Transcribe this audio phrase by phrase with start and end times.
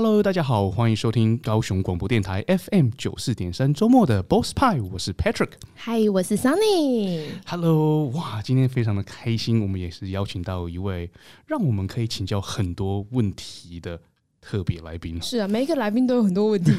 [0.00, 5.48] Hello，大家好，欢迎收听高雄广播电台 FM 九四点三周末的 Boss 派，我是 Patrick。
[5.78, 7.24] Hi，我是 Sunny。
[7.44, 11.10] Hello，哇，今天非常的开心，我们也是邀请到一位
[11.46, 14.00] 让我们可以请教很多问题的
[14.40, 15.20] 特别来宾。
[15.20, 16.70] 是啊，每一个来宾都有很多问题。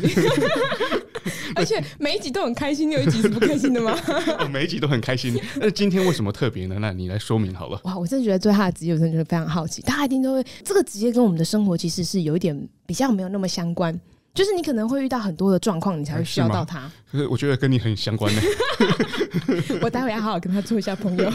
[1.56, 3.98] 而且每一集都很开心，有一集是不开心的吗？
[4.40, 5.40] 哦，每一集都很开心。
[5.60, 6.78] 那今天为什么特别呢？
[6.80, 7.80] 那你来说明好了。
[7.84, 9.82] 哇，我真的觉得对他的职业，我真的觉得非常好奇。
[9.82, 14.00] 大家一定都会，这个职业跟我们的生活其实是有一点比较没有那么相关。
[14.32, 16.90] 就是你可能会遇到很多的状况，你才会需要到他。
[17.12, 18.41] 可是我觉得跟你很相关呢。
[19.82, 21.32] 我待会要好好跟他做一下朋友。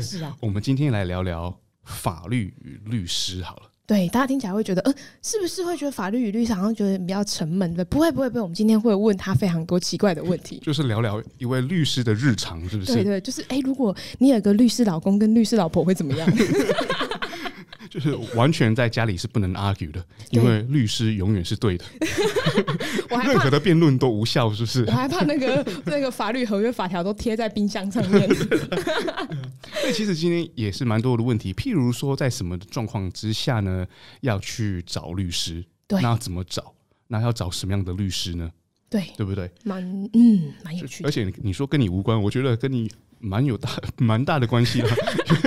[0.00, 3.69] 是啊，我们今天来聊聊法律与律师好了。
[3.90, 7.74] 对，大家听起来会觉得，呃，是不是会觉得法律与律师好像觉得比较沉闷？
[7.74, 8.40] 的，不会，不会，不会。
[8.40, 12.94] 我们今天会问他非常多奇怪的问题， 就是聊聊一位律师的日常，是不是？
[12.94, 16.28] 对对，就是，哎，如果你有个律师老公跟律师老婆会怎么样？
[17.90, 21.84] 就是完全在家里是不能 argue 的，因为律师永远是对的，
[23.26, 24.84] 任何的辩论都无效，是不是？
[24.84, 28.28] 我还怕那个 那个法律合约法条都贴在冰箱上面。
[29.80, 33.84] 所以其实今天也是蛮多的问题，譬如说在什么状况之下呢，
[34.20, 35.64] 要去找律师？
[35.88, 36.72] 对，那要怎么找？
[37.08, 38.48] 那要找什么样的律师呢？
[38.88, 39.50] 对，对不对？
[39.64, 39.82] 蛮
[40.12, 41.08] 嗯，蛮有趣的。
[41.08, 42.88] 而且你说跟你无关，我觉得跟你。
[43.20, 44.88] 蛮有大 蛮大的关系的，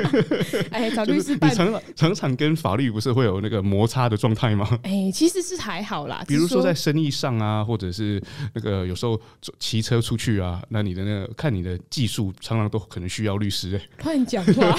[0.71, 4.67] 哎，找律师，办常常常跟法律不是会有那个摩擦的状态吗？
[4.83, 6.23] 哎，其实是还好啦。
[6.27, 8.21] 比如说在生意上啊，或者是
[8.53, 9.19] 那个有时候
[9.59, 13.75] 骑车出去啊，那你的那个看你的技术，常常都可能需要律师。
[13.75, 14.75] 哎，乱讲话。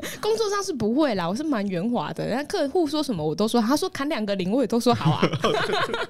[0.20, 2.26] 工作上是不会啦，我是蛮圆滑的。
[2.34, 5.28] 那客户说什么我都说，他说砍两个零，我也都说好啊。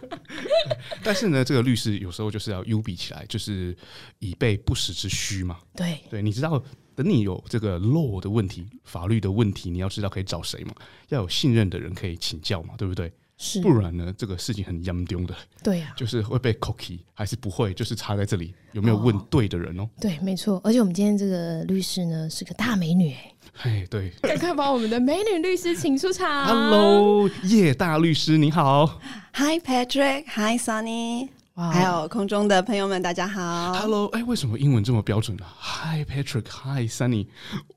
[1.05, 3.77] 但是呢，这个律师有时候就是要优比起来，就是
[4.19, 5.43] 以备不时之需。
[5.43, 5.59] 嘛？
[5.75, 6.63] 对对，你知道，
[6.95, 10.73] 等你有这个 law 的问题、法律的问题，你要知道可以找谁嘛？
[11.09, 13.13] 要有信任的人可以请教嘛，对不对？
[13.39, 15.35] 是，不然呢，这个事情很严重的。
[15.65, 19.89] 对呀、啊，就是会被 cookie 还是不会，就是差在这里有没有问对的人哦。
[20.01, 20.61] 对，没错。
[20.63, 23.35] 而且我们今天这个律师呢，是个大美女哎。
[23.61, 26.47] 哎，对，赶快把我们的美女律师请出场。
[26.47, 28.99] Hello，叶大律师，你好。
[29.35, 31.29] Hi Patrick，Hi Sunny。
[31.55, 31.71] Wow.
[31.71, 33.75] 还有空中的朋友们，大家好。
[33.75, 37.27] Hello，哎，为什么英文这么标准呢、啊、？Hi Patrick，Hi Sunny，、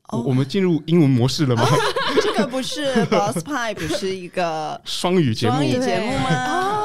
[0.08, 0.26] oh.
[0.26, 1.68] 我们进入英文模式了吗？
[2.22, 6.30] 这 个不是 Boss 派，不是一个双语节目，双语节目吗？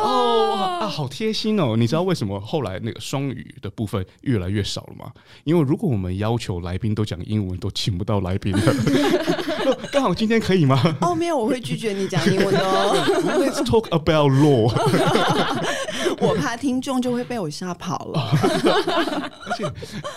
[0.03, 0.61] 哦、oh.
[0.61, 0.83] oh.
[0.83, 1.77] 啊，好贴心哦！
[1.77, 5.11] 你知道为什么后来那个双语的部分越来越少了吗？
[5.45, 8.61] 因为如果我们要求来宾都讲英文，都请不到来宾了。
[9.93, 10.81] 刚好今天可以吗？
[11.01, 12.95] 哦、oh,，没有，我会拒绝你讲英文的哦。
[13.39, 14.71] Let's talk about law。
[16.21, 18.31] 我怕听众就会被我吓跑了。
[19.47, 19.65] 而且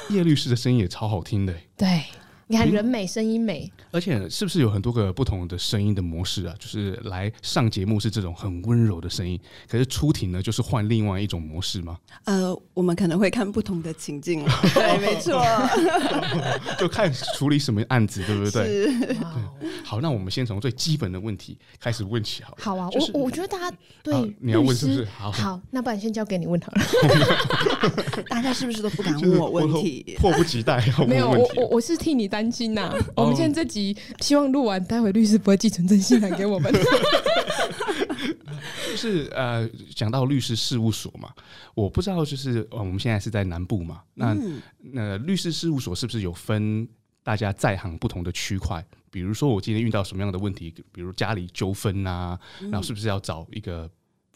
[0.10, 1.54] 叶律师的声音也超好听的。
[1.78, 2.04] 对。
[2.54, 6.54] 你看人美声音美，而且是不是有很多个不同的声音的模式啊？
[6.60, 11.98] 就是来上节目是这种很温柔的声音，可是出庭呢就是换另外一种模式吗？
[12.26, 15.44] 呃，我们可能会看不同的情境， 对，没错，
[16.78, 18.86] 就看处理什么案子，对不对？
[18.86, 19.18] 对。
[19.84, 22.76] 好，那我们先从最基本的问题开始问起好了，好。
[22.76, 25.06] 好啊，就是、我我觉得大家对、啊、你要问是不是？
[25.06, 26.84] 好，好，那不然先交给你问好了。
[28.30, 30.16] 大家是不是都不敢问我问题？
[30.20, 31.14] 迫不及待要问问题。
[31.16, 32.96] 没有，我我我是替你担心呐、啊。
[33.16, 36.72] 我们现在这集希望录完，待会律师不会寄存真信函给我们。
[38.88, 41.30] 就是呃，讲到律师事务所嘛，
[41.74, 44.38] 我不知道，就是呃，我们现在是在南部嘛，那
[44.80, 46.88] 那律师事务所是不是有分
[47.24, 48.86] 大家在行不同的区块？
[49.12, 53.90] 比如说我今天遇到什么样的问题，比如家里纠纷啊，然后是不是要找一个？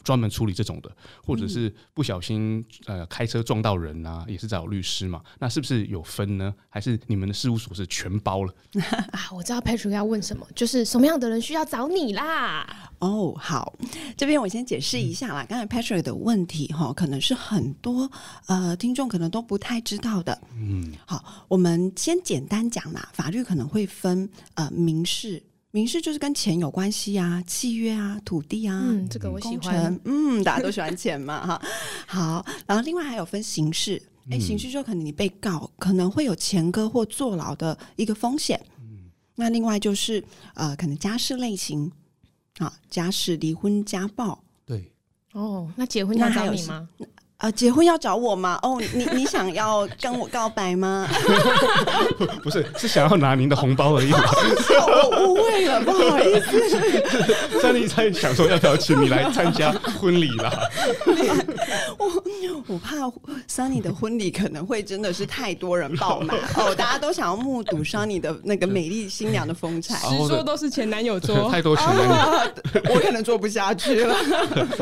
[0.04, 0.90] 专门处理这种的，
[1.24, 5.22] 或者是不小心呃开车撞到人啊，也是找律师嘛？
[5.38, 6.54] 那是不是有分呢？
[6.68, 8.54] 还是你们的事务所是全包了？
[9.12, 12.90] 啊，我知道 Patrick 要问什么，就是什么样的人需要找你啦？
[13.00, 13.76] 哦，好，
[14.16, 15.46] 这边我先解释一下啦。
[15.48, 18.10] 刚才 Patrick 的问题哈，可能是很多
[18.46, 20.40] 呃听众可能都不太知道的。
[20.56, 23.08] 嗯，好，我们先简单讲啦。
[23.12, 25.42] 法律可能会分呃民事。
[25.70, 31.62] 民事就是跟钱有关系啊，契约啊，土地啊，嗯，这个我喜欢，嗯，大家都喜欢钱嘛，哈，
[32.08, 41.90] 好，然后另外还有分刑事，哎、嗯，刑事就可能你被告可能会有前科或坐牢的一个风险，嗯，那另外就是呃，可能家事类型，
[42.58, 44.90] 啊，家事、离婚、家暴，对，
[45.32, 46.88] 哦，那结婚要找你吗？
[47.38, 48.58] 啊，结婚要找我吗？
[48.64, 51.08] 哦，你你想要跟我告白吗？
[52.42, 54.10] 不是，是想要拿您的红包而已。
[54.12, 57.60] 我误会了，不好意思。
[57.60, 60.52] 珊妮在想说要不要请你来参加婚礼啦。
[61.96, 62.10] 我
[62.66, 62.96] 我怕
[63.46, 69.94] 珊妮的婚礼可能会真的是太多人爆满 哦，大家都想要目睹珊妮的那个美丽新娘的风采。
[70.08, 72.46] 实说都是前男友桌，太多前男友，啊，
[72.90, 74.16] 我可能做不下去了。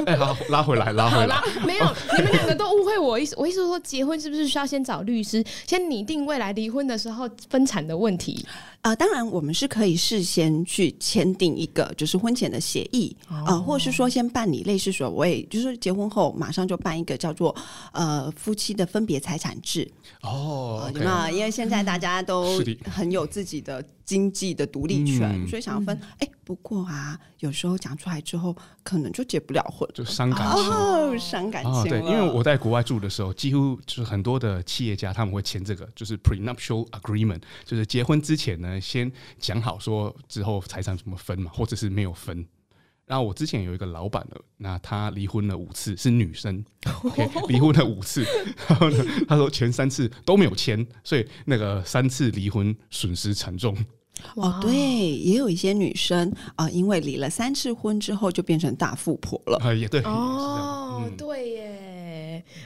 [0.07, 1.37] 哎，好，拉回来，拉回来。
[1.63, 1.87] 没有，
[2.17, 3.35] 你们两个都误会我意思。
[3.37, 8.47] 我意思是说，结婚是不是需要先找律师，先拟定未来离婚的时候分产的问题？
[8.87, 17.53] 啊、呃，当然，我们是可以事先去签订一个就是婚前的协议啊、哦呃，或者是说先办理类似所谓就是结婚后马上就办一个叫做
[17.91, 19.91] 呃夫妻的分别财产制
[20.23, 21.29] 哦，对吗？
[21.29, 25.99] 因为现在大家都 很有自己的经济的独立权，嗯、所以想要分。
[26.19, 28.55] 哎、嗯，不过啊，有时候讲出来之后，
[28.85, 31.85] 可能就结不了婚，就伤感情哦，伤感情、哦。
[31.89, 38.76] 对，因为我在国外住的时候，几乎就是很多的企业家他们会签这个，就是 prenuptial agreement，就是结婚之前呢。
[38.81, 42.47] 先讲好说之后财产怎么分嘛，或者是没有分。
[43.07, 46.65] 然后我之前有一个老板呢，那他离婚了五次，是女生，
[47.49, 48.27] 离、okay, 婚了五次。
[48.69, 53.77] 然后呢，他说前三次都没有签，所以那个三次离婚损失惨重。
[54.35, 59.59] 哦，对，也有一些女生啊、呃，因为离了三次婚之后就变成大富婆了。
[59.59, 60.01] 啊，也对。
[60.03, 61.96] 哦，嗯、对耶。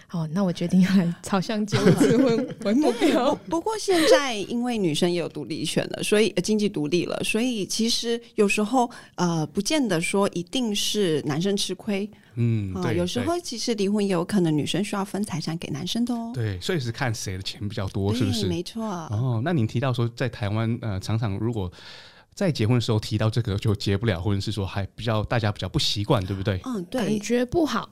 [0.07, 3.35] 好，那我决定要来朝向结婚 为目标。
[3.49, 12.09] 不过现在因为女生也有独立权了，所以经济独立了，所以其实有时候呃，不见得说一定是男生吃亏。
[12.37, 16.31] 嗯，对，有时候其实离婚也有可能女生需要分财产给男生的哦。
[16.33, 18.47] 对，所以是看谁的钱比较多，是不是？
[18.47, 18.85] 没错。
[18.85, 21.71] 哦，那您提到说在台湾呃，常常如果
[22.33, 26.61] 在结婚的时候提到这个就结不了婚，是说还比较大家比较不习惯，对不对？
[26.65, 27.91] 嗯，对，感觉不好。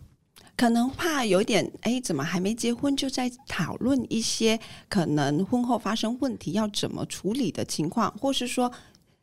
[0.58, 4.58] 可能怕有点哎，怎么还没结婚就在讨论一些
[4.88, 8.70] 可能婚后发生问题要怎么处理的情况，或是说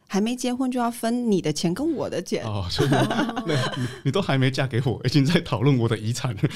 [0.08, 6.40] 还没结婚就要分你的钱跟我的钱哦，所以你 你都还没嫁给我，已经在讨论我的遗产了。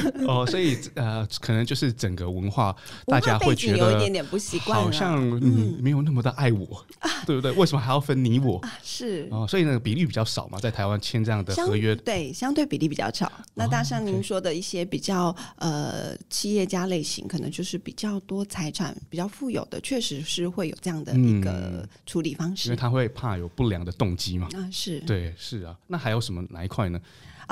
[0.26, 2.74] 哦，所以呃，可能就是整个文化，
[3.06, 7.50] 大家会觉得有一点点不习惯，好像你没有那么的爱我，嗯、对不对？
[7.52, 8.58] 为什么还要分你我？
[8.60, 13.30] 啊、是哦，所以那个比例比较少嘛，在台湾签这样的合约，对，相对比例比较少。
[13.54, 24.48] 那大像您说的一些比较、呃企业家类型，可能就是比较多财产、比较富有的，确实是会有这样的一个处理方式，嗯、因为他会怕有不良的动机嘛。
[24.54, 25.76] 啊，是对，是啊。
[25.86, 27.00] 那还有什么哪一块呢？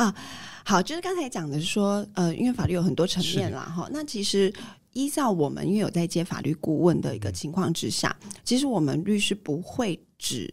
[0.00, 0.14] 啊，
[0.64, 3.86] 好，就是刚才讲的是说，呃，因为法律有很多层面啦，哈。
[3.92, 4.50] 那其实
[4.94, 10.52] 依照我们因为有在接法律顾问的一个情况之下，嗯，其实我们律师不会只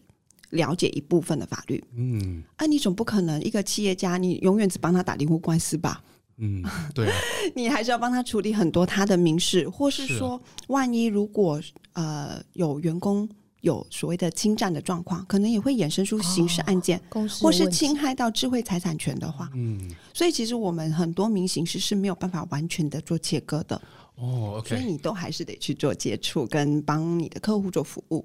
[0.49, 1.81] 了解一部分的法律。
[1.95, 6.03] 嗯，啊，你总不可能一个企业家，你永远只帮他打离婚官司吧？
[6.39, 6.61] 嗯，
[6.93, 7.15] 对啊，
[7.55, 11.61] 你还是要帮他处理很多他的民事，或是说，是啊，万一如果
[11.93, 13.29] 呃有员工。
[13.61, 23.81] 有所谓的侵占的状况，可能也会衍生出刑事案件，哦、或是侵害到智慧财产权的话，嗯，所以其实我们很多民刑事是没有办法完全的做切割的
[24.15, 28.23] 哦，okay、所以你都还是得去做接触，跟帮你的客户做服务。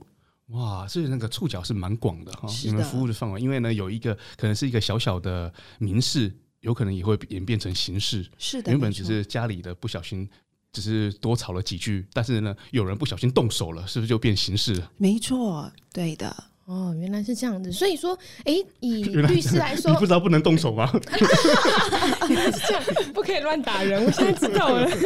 [0.49, 6.31] 哇，所以那个触角是蛮广的哈，你们服务的范围，因为呢有一个可能是一个小小的民事，
[6.61, 10.29] 有可能也会演变成刑事，是的，原本只是家里的不小心。
[10.73, 14.91] 只是多吵了几句，但是呢，有人不小心动手了，是不是就变形式了？
[14.97, 16.52] 没错，对的。
[16.64, 17.73] 哦，原来是这样子。
[17.73, 20.91] 所以说，哎，以律师来说，你不知道不能动手吗？
[22.29, 22.82] 原来是这样，
[23.12, 24.05] 不可以乱打人。
[24.05, 24.88] 我现在知道了。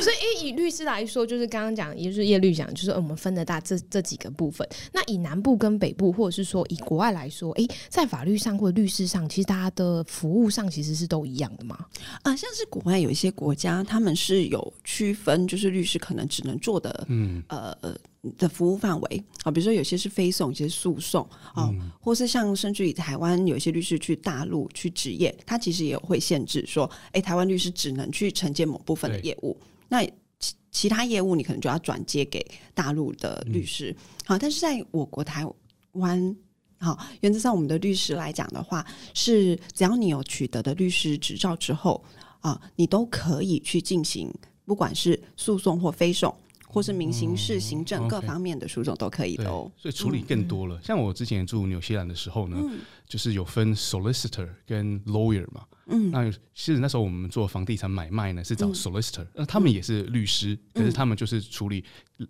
[0.00, 4.66] 所以，哎，以律师来说，就是刚刚讲，也就是叶律讲，就是我们分得大这这几个部分。
[4.92, 11.78] 那以南部跟北部，或者是说以国外来说，哎，在法律上或者律师上，其实大家的服务上其实是都一样的嘛？
[12.22, 17.94] 啊，像是国外有一些国家，他们是有区分，就是律师可能只能做的，嗯，呃呃。
[18.36, 29.56] 的服务范围啊，比如说有些是非讼，有些是诉讼啊，或是像甚至于台湾有一些律师去大陆去执业，他其实也有会限制说，哎、欸，台湾律师只能去承接某部分的业务，
[29.88, 30.04] 那
[30.38, 32.44] 其其他业务你可能就要转接给
[32.74, 33.94] 大陆的律师。
[34.24, 35.46] 好、嗯，但是在我国台
[35.92, 36.36] 湾，
[36.78, 42.04] 好，原则上我们的律师来讲的话，是只要你有取得的律师执照之后
[42.40, 44.32] 啊，你都可以去进行，
[44.64, 46.32] 不管是诉讼或非讼。
[46.68, 50.78] 或是民刑事、行政各方面的诉讼都可以的哦，所以处理更多了。
[50.82, 52.62] 像我之前住纽西兰的时候呢，
[53.08, 55.64] 就是有分 solicitor 跟 lawyer 嘛。
[55.86, 61.82] 嗯，那其实那时候我们做房地产买卖呢，是找 solicitor，那他们也是律师，可是他们就是处理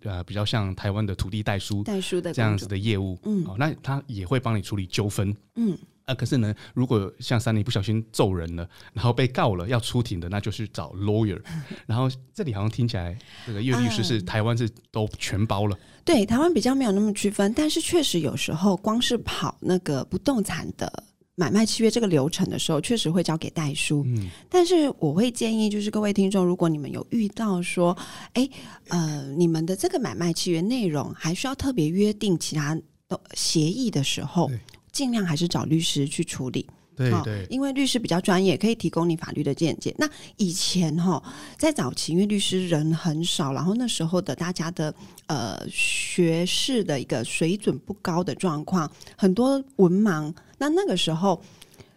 [0.03, 3.19] 呃比较像台湾的土地代书、代书的这样子的业务。
[3.23, 5.35] 嗯，哦，那他也会帮你处理纠纷。
[5.55, 5.77] 嗯。
[6.09, 11.39] 啊，可是呢，如果像三妮不小心揍人了，然后被告了要出庭的，那就是找 lawyer。
[11.85, 15.77] 然后这里好像听起来，这个叶律师是台湾是都全包了。
[16.03, 21.03] 对，台湾比较没有那么区分，但是确实有时候光是跑那个不动产的
[21.35, 24.03] 买卖契约这个流程的时候，确实会交给代书。
[24.07, 27.95] 嗯，但是我会建议，就是各位听众，如果你们有遇到说，
[28.33, 28.49] 哎，
[28.87, 32.75] 呃，你们的这个买卖契约内容还需要特别约定其他
[33.07, 34.49] 的协议的时候。
[34.99, 39.95] 尽量还是找律师去处理，对对，因为律师比较专业，可以提供你法律的见解。
[39.97, 41.23] 那以前哈，
[41.57, 44.93] 在早期，因为律师人很少，然后那时候的大家的
[45.27, 50.33] 呃学士的一个水准不高的状况，很多文盲。
[50.57, 51.41] 那那个时候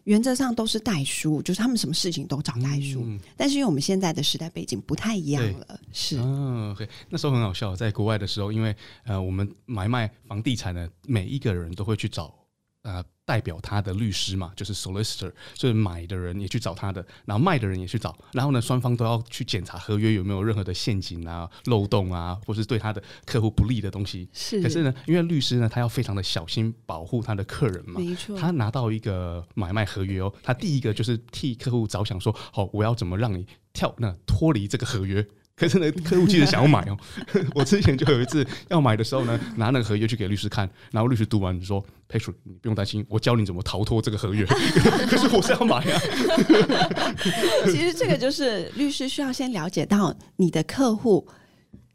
[0.04, 3.02] 原则上都是代书，就是他们什么事情都找代书。
[3.04, 12.32] 嗯、但是因为我们现在的时代背景不太一样了，是嗯、啊，OK，那时候很好笑，在国外的时候，因为呃，我们买卖房地产的每一个人都会去找。
[12.82, 24.28] 呃，代表他的律师嘛，就是 solicitor，就是买的人也去找他的，然后卖的人也去找，然后呢，双方都要去检查合约有没有任何的陷阱啊、漏洞啊，或是对他的客户不利的东西。
[24.32, 28.36] 是，可是呢，因为律师呢，他要非常的小心保护他的客人嘛，没错。
[28.36, 35.24] 他拿到一个买卖合约哦，他第一个就是替客户着想，说，好，我要怎么让你跳那脱离这个合约。
[35.54, 36.96] 可是呢，客户其实想要买哦。
[37.54, 44.44] 我之前就有一次要买的时候呢，拿那个合约去给律师看，然后律师读完说：“Patrick，你不用担心，我教你怎么逃脱这个合约。
[45.08, 46.00] ”可是我是要买啊。
[47.70, 51.28] 其实这个就是律师需要先了解到你的客户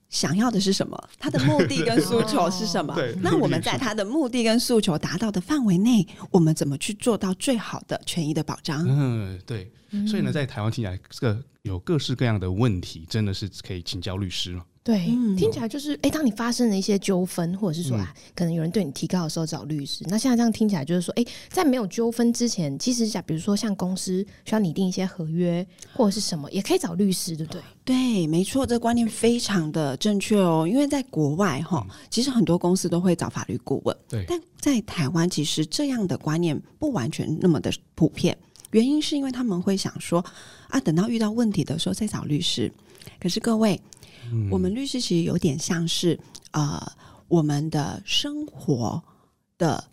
[0.10, 2.94] 想要的是什么，他的目的跟诉求是什么。
[2.94, 8.86] 对，那我们在他的目的跟诉求达到的范围内，我们怎么去做到最好的权益的保障？
[8.88, 9.72] 嗯，对。
[10.06, 14.66] 所以呢，在台湾听起来，这个有各式各样的问题，真的是可以请教律师了。
[14.84, 15.06] 对，
[15.38, 20.06] 听起来就是，哎、欸，当你发生了一些纠纷，或者是说啊，可能有人对你提告的时候找律师。
[20.08, 27.62] 那现在这样听起来，就是说，哎、欸，在没有纠纷之前，其实像比如说像公司需要拟定一些合约或者是什么，也可以找律师，对不对？
[27.84, 30.66] 对，没错，这个观念非常的正确哦。
[30.66, 34.24] 因为在国外哈，其实很多公司都会找法律顾问，对。
[34.26, 38.38] 但在台湾，其实这样的观念不完全那么的普遍。
[38.72, 40.24] 原因是因为他们会想说
[40.68, 42.72] 啊，等到遇到问题的时候再找律师。
[43.20, 43.80] 可是各位，
[44.32, 46.20] 嗯、我们律师其实有点像是
[46.52, 46.86] 呃，
[47.28, 49.02] 我们的生活
[49.58, 49.84] 的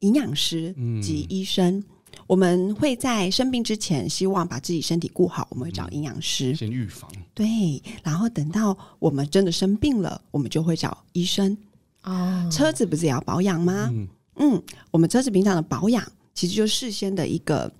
[0.00, 1.76] 营养师及医生。
[1.76, 1.84] 嗯、
[2.26, 7.10] 我们会在生病之前，希望把自己身体顾好，我们会找营养师、嗯、先预防。
[7.34, 11.56] 对，然后等到我们真的生病了，我们就会找医生。
[12.02, 13.90] 哦，车子不是也要保养吗？
[13.92, 16.02] 嗯，嗯，我们车子平常的保养，
[16.32, 17.70] 其实就事先的一个。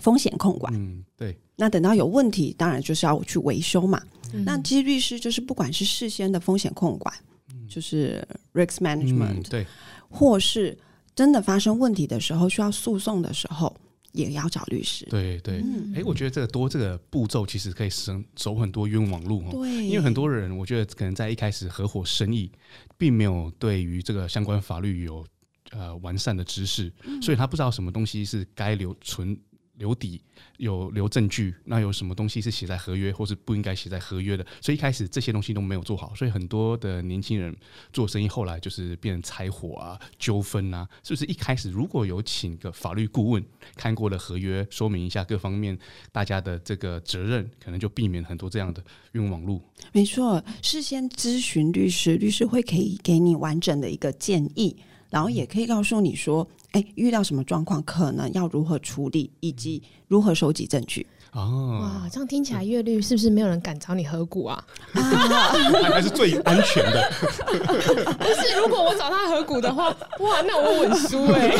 [0.00, 1.36] 风险控管，嗯，对。
[1.56, 4.00] 那等到有问题，当然就是要去维修嘛。
[4.32, 7.12] 嗯、那其实律师就是不管是事先的风险控管，
[7.52, 9.66] 嗯、就是 risk management，、嗯、对，
[10.08, 10.76] 或是
[11.14, 13.74] 真的发生问题的时候需要诉讼的时候，
[14.12, 15.04] 也要找律师。
[15.06, 19.50] 对对，哎、嗯欸，我觉得这个多这个步骤其实可以省走很多冤枉路哦。
[19.50, 22.52] 对，因为很多人我觉得可能在一开始合伙生意，
[22.96, 25.26] 并没有对于这个相关法律有
[25.70, 29.36] 呃完善的知识，嗯、所以他不知道什么东西是该留存。
[29.78, 30.20] 留底
[30.58, 34.44] 有留证据，那有什么东西是写在合约，或是不应该写在合约的？
[34.60, 37.56] 所以一开始这些东西都没有做好，所以很多的年轻人
[37.92, 41.24] 做生意后来就是变成拆伙啊、纠纷啊，是不是？
[41.24, 43.44] 一开始如果有请个法律顾问
[43.76, 45.78] 看过了合约，说明一下各方面
[46.10, 48.82] 大家的这个责任，可能就避免很多这样的
[49.12, 49.62] 冤枉路。
[49.92, 54.76] 没错，事先咨询律师，律师会可以给你完整的一个建议。
[55.10, 61.06] 然后也可以告诉你说，哎，遇到什么状况，可能要如何处理，以及如何收集证据。
[61.32, 64.64] 哦，哇，这样听起来，月律是不是没有人敢找你合股啊？
[65.92, 67.10] 还是最安全的。
[68.18, 69.88] 不是，如果我找他合股的话，
[70.20, 71.54] 哇，那我稳输哎。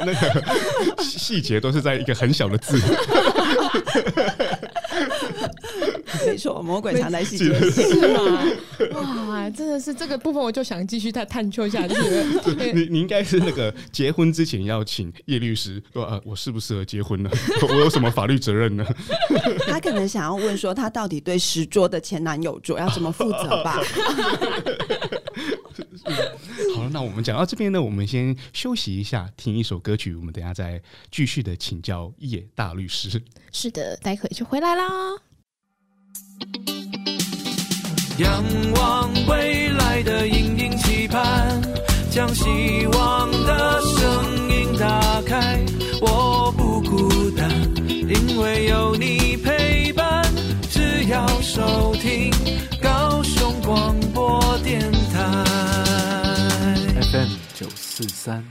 [0.00, 2.80] 那个细节都是在一个很小的字。
[6.26, 8.44] 没错，魔鬼藏在细节，是吗？
[8.94, 11.94] 哇，真的是这个部分，我就想继续再探究下去。
[12.74, 17.30] 你你应该是那个结婚之前要请叶律师说，呃，我适不适合结婚呢？
[17.68, 18.84] 我有什么法律责任呢？
[19.66, 23.80] 他可能想要问说，他到底对十桌的前男友桌要怎么负责吧？
[26.74, 33.22] 好了，那我们讲到这边呢，我们先休息一下，听一首歌曲，我们等下再继续的请教叶大律师。
[33.52, 34.84] 是的，待会就回来啦。
[38.18, 38.44] 仰
[38.74, 41.60] 望未来的隐隐期盼，
[42.10, 45.64] 将希望的声音打开。
[46.00, 47.50] 我不孤单，
[47.88, 50.24] 因为有你陪伴。
[50.70, 52.30] 只要收听
[57.10, 58.44] FM 九四三。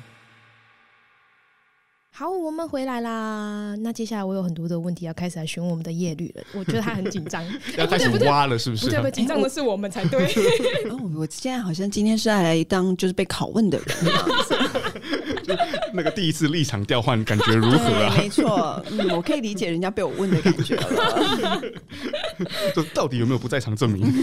[2.11, 3.75] 好，我们回来啦。
[3.81, 6.43] 那接下来我有很多的问题要开始来询问我们的叶律了。
[6.57, 7.45] 我觉得他很紧张，
[7.77, 8.85] 要开始挖了，是不是？
[8.85, 10.25] 不对，不对，紧张的是我们才对。
[10.89, 13.95] 哦，我现在好像今天是来当就是被拷问的人。
[15.97, 18.13] 就那个第一次立场调换，感觉如何啊？
[18.21, 21.61] 没错，嗯，我可以理解人家被我问的感觉了。
[22.75, 24.05] 这到底有没有不在场证明？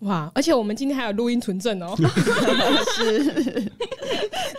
[0.00, 0.30] 哇！
[0.34, 1.94] 而且我们今天还有录音存证哦。
[2.94, 3.68] 是。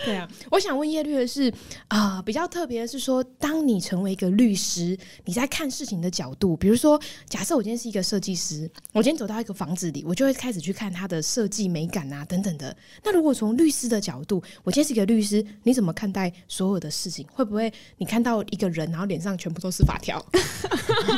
[0.03, 1.49] 对啊，我想问叶律的是
[1.87, 6.99] 啊、呃，比较特别的是说，当你成为一个律师，你在看事情的角度，比如说，
[7.29, 12.75] 假设我今天是一个设计师，我今天走到一个房子里，我就会开始去看它的设计美感啊，等等的。
[13.03, 17.25] 那如果从律师的角度，我今天是一个律师，你怎么看待所有的事情？
[17.31, 20.19] 会不会你看到一个人，然后脸上全部都是法条？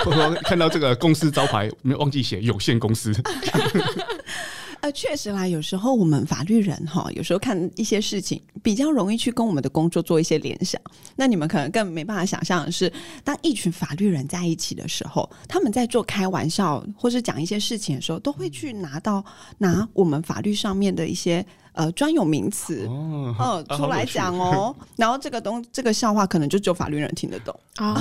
[0.04, 3.14] 或者说看到这个公司招牌没有忘记写有限公司？
[4.82, 10.82] 呃，确实啦，有时候我们法律人哈，有时候看一些事情比较容易去跟我们的工作做一些联想。
[11.16, 12.92] 那你们可能更没办法想象的是，
[13.24, 19.24] 当一群法律人在一起的时候，他们在做开玩笑或是讲一些事情的时候，都会去拿到
[19.58, 21.46] 拿我们法律上面的一些。
[21.74, 27.54] 呃，专有名词哦，哦，出来讲哦，然后这个东这个笑话可能就只有法律人听得懂。
[27.80, 27.94] 哦。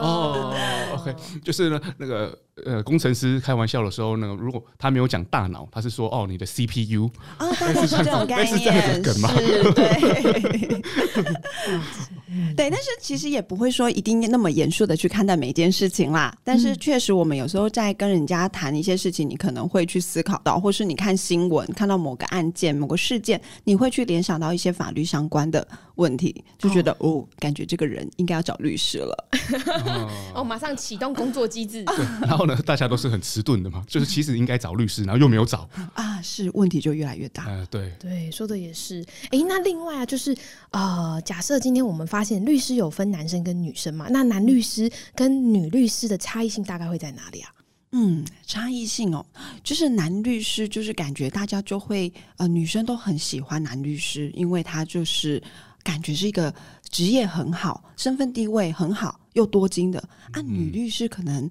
[0.00, 0.54] 哦
[0.94, 9.30] ，OK，就是呢，那个呃，工程师开玩笑的时候呢，如果他没有讲大脑，他是说哦，你的 CPU 啊，大概是这种 概念，是这样的梗吗？
[9.74, 10.82] 对。
[12.56, 16.34] 对，但是其实也不会说一定那么严肃的去看待每一件事情啦。
[16.42, 25.66] 但是确实，我们有时候在跟人家谈一些事情，你可能会去思考到，或是你看新闻看到某个案件、某个事件，你会去联想到一些法律相关的
[25.96, 29.28] 问题，就觉得哦，哦，感觉这个人应该要找律师了。
[30.34, 31.84] 哦，马上启动工作机制。
[32.22, 37.46] 然后呢， 大家都是很迟钝的嘛，就是其实应该找律师，然后又没有找 啊，是问题就越来越大。
[37.46, 39.04] 呃，对对，说的也是。
[39.30, 40.36] 哎，那另外啊，就是
[40.70, 47.50] 呃，假设今天我们发现律师有分男生跟女生嘛，那男律师跟女律师的差异性大概会在哪里啊？
[47.94, 49.24] 嗯，差异性哦，
[49.62, 55.42] 就是男律师就是感觉大家就会呃，女生都很喜欢男律师，因为他就是
[55.82, 56.54] 感觉是一个
[56.88, 59.98] 职业很好、身份地位很好又多金的。
[60.32, 61.46] 啊，女律师可能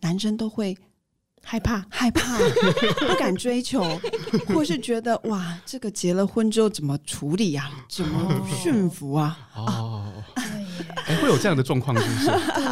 [0.00, 0.76] 男生都会。
[1.42, 2.36] 害怕， 害怕，
[3.08, 3.82] 不敢追求，
[4.52, 7.80] 或是觉得哇，这个结了婚之后怎么处理呀、啊？
[7.88, 9.38] 怎么驯服啊？
[9.56, 10.44] 哦，哎、
[11.06, 12.26] 欸，会有这样的状况，是不是？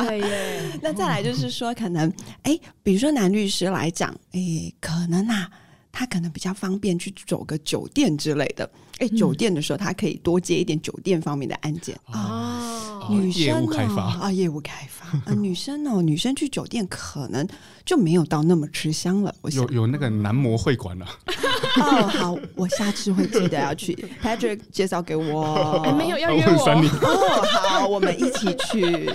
[0.06, 0.78] 对耶。
[0.82, 2.10] 那再来就是说，可能
[2.42, 5.50] 哎、欸，比如说男律师来讲，哎、欸，可能啊，
[5.90, 8.70] 他可能比较方便去走个酒店之类的。
[8.98, 13.06] 哎、欸，酒店的时候，他可以多接一点酒店方面的案件哦。
[13.10, 17.46] 女生、开发啊，业务开发啊，女生哦， 女生去酒店可能
[17.82, 19.34] 就没有到那么吃香了。
[19.40, 21.06] 我有有那个男模会馆了。
[21.80, 23.94] 哦，好，我下次会记得要去。
[24.22, 26.52] Patrick 介绍给我，欸、没有要约我。
[26.52, 29.08] 哦，好，我们一起去。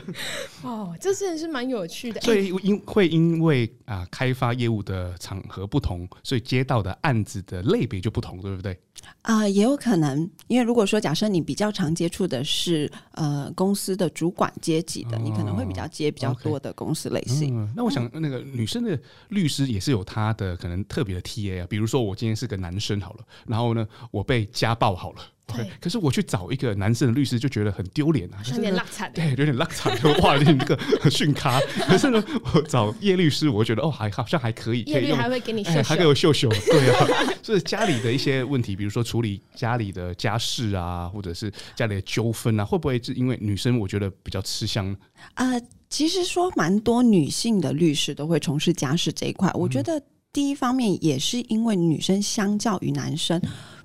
[0.62, 2.20] 哦，这真的是蛮有趣的。
[2.22, 8.78] 所以因会因为啊开发业务的场合不同，所以接到的案子的类别就不同，对不对？
[9.24, 17.58] 啊、呃，也有可能，因为如果说假设你比较常接触的是呃公司的主管阶级的，哦，你可能会比较接比较多的公司类型。
[17.58, 25.22] 嗯、那我想那个女生的律师也是有她的可能特别的 TA 啊，比如说我今天是个男生好了，然后呢我被家暴好了。
[25.46, 31.60] 对，可是我去找一个男生的律师就觉得很丢脸啊，有点落惨，对，有点落惨，哇，有点这个训咖。
[31.86, 44.96] 可是呢，我找叶律师，我觉得哦，还好像还可以，叶律还会给你秀秀，欸、还给我秀秀，对啊，所以家里的一些问题，比如说处理家里的家事啊，或者是家里的纠纷啊，会不会是因为女生我觉得比较吃香呢？
[45.34, 50.02] 呃，其实说蛮多女性的律师都会从事家事这一块，我觉得
[50.32, 53.40] 第一方面也是因为女生相较于男生。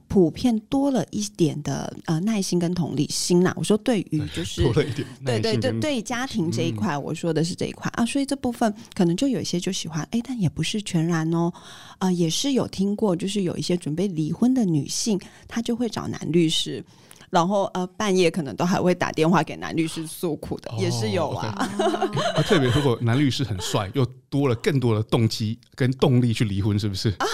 [0.10, 11.54] 普遍多了一点的呃耐心跟同理心呐、啊，我说对于就是多了一点对对对对家庭这一块、嗯，我说的是这一块啊，所以这部分可能就有一些就喜欢哎，但也不是全然哦，
[12.00, 16.84] 啊、呃，也是有听过，就是有一些准备离婚的女性，她就会找男律师。
[17.30, 21.56] 然后呃，半夜可能都还会打电话给男律师诉苦的，哦、也是有啊。
[21.80, 27.10] Okay、 啊，特别如果男律师很帅，又多了更多的动机跟动力去离婚，是不是？
[27.20, 27.26] 啊，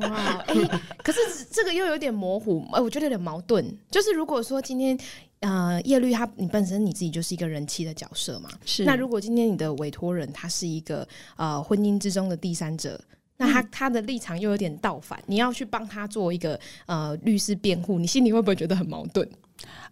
[0.00, 0.14] 哇，
[0.46, 1.18] 哎，可是
[1.50, 3.76] 这个又有点模糊，哎，我觉得有点矛盾。
[3.90, 4.98] 就是如果说今天
[5.40, 8.84] 呃，叶律他你本身你自己就是一个人妻的角色嘛，是。
[8.84, 13.00] 那如果今天你的委托人他是一个呃婚姻之中的第三者。
[13.36, 19.28] 那他他的立场又有点倒反，你要去帮他做一个呃律师辩护，你心里会不会觉得很矛盾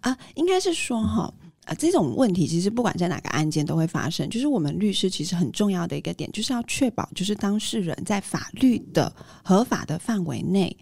[0.00, 0.16] 啊？
[0.34, 1.32] 应该是说哈，
[1.64, 4.30] 啊，这种问题其实不管在哪个案件都会发生。
[4.30, 10.76] 就是我们律师其实很重要的一个点，就是要确保就是当事人在法律的合法的范围内，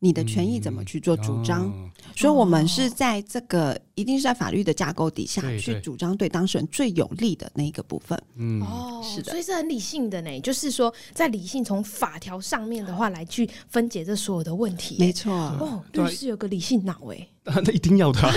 [0.00, 1.66] 你的权益怎么去做主张。
[1.66, 1.72] 哦
[2.16, 8.20] 所以，我们是在这个一定是在法律的架构底下去主张对当事人最有利的那一个部分。
[8.36, 10.40] 嗯，哦，是的所以是很理性的呢。
[10.40, 14.96] 就是说，在理性从法条上面的话来去分解这所有的问题。
[14.98, 17.28] 没错，哦，律师有个理性脑哎。
[17.44, 18.34] 那一定要的、啊。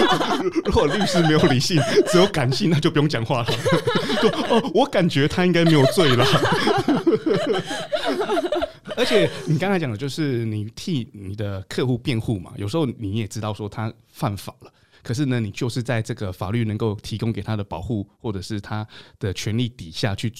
[0.64, 3.48] 如果律师没有理性，只有感性，那就不用讲话了。
[4.50, 6.24] 哦，我感觉他应该没有罪了。
[8.96, 18.86] 而且你刚才讲的就是你替你的客户辩护嘛，有时候你也知道说他犯法了，可是呢，你就是在这个法律能够提供给他的保护或者是他
[19.18, 20.32] 的权利底下去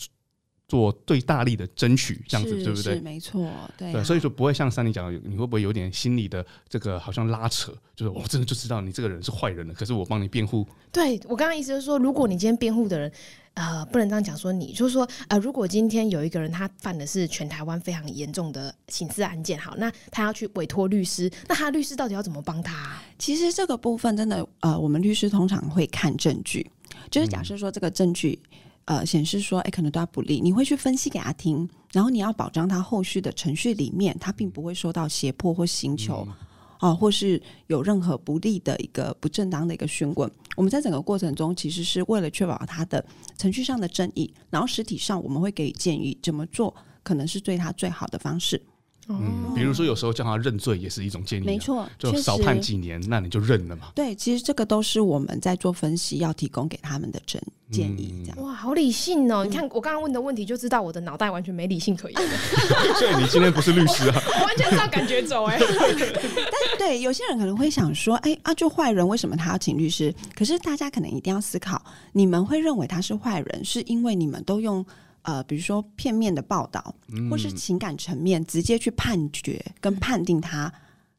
[0.66, 2.98] 做最大力的争取，这样子对不对？
[3.00, 7.72] 没错，对、啊、对，所以说不会像珊妮讲的，你会不会有点心理的这个好像拉扯？
[7.94, 10.66] 就是我真的就知道你这个人是坏人了，可是我帮你辩护。
[10.90, 13.12] 对，我刚刚意思就是说，如果你今天辩护的人。
[13.56, 23.00] 呃，不能这样讲，说你就是说，呃，如果今天有一个人他犯的是全台湾非常严重的刑事案件，好，那他要去委托律师，那他律师到底要怎么帮他？
[23.18, 26.70] 其实这个部分真的，呃，我们律师通常会看证据，
[27.10, 28.38] 就是假设说这个证据，
[28.84, 36.26] 呃，显示说，哎，可能对他不利，你会去分析给他听，然后你要保障他后续的程序里面，他并不会受到胁迫或刑求。
[36.28, 36.34] 嗯
[36.78, 43.04] 哦，或是有任何不利的一个不正当的一个询问，我们在整个过程中其实是为了确保他的
[43.38, 48.60] 程序上的争议，然后实体上我们会给建议，怎么做可能是对他最好的方式。
[49.08, 53.92] 嗯，比如说有时候叫他认罪也是一种建议，没错，就少判几年，那你就认了嘛。
[53.94, 57.40] 对，其实这个都是我们在做分析要提供给他们的建
[57.70, 58.42] 建议，这样。
[58.42, 59.44] 哇，好理性哦！
[59.44, 62.20] 你看我刚刚问的问题，就知道我的脑袋完全没理性可言。
[62.98, 64.22] 所以你今天不是律师啊？
[64.40, 65.56] 我 完全照感觉走哎。
[65.60, 70.12] 但对有些人可能会想说，哎啊，就坏人为什么他要请律师？
[70.34, 71.80] 可是大家可能一定要思考，
[72.12, 74.84] 你们会认为他是坏人，是因为你们都用。
[75.26, 76.94] 呃，比如说片面的报道，
[77.28, 80.72] 或是情感层面直接去判决跟判定他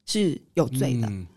[0.06, 1.28] 是有罪的，嗯、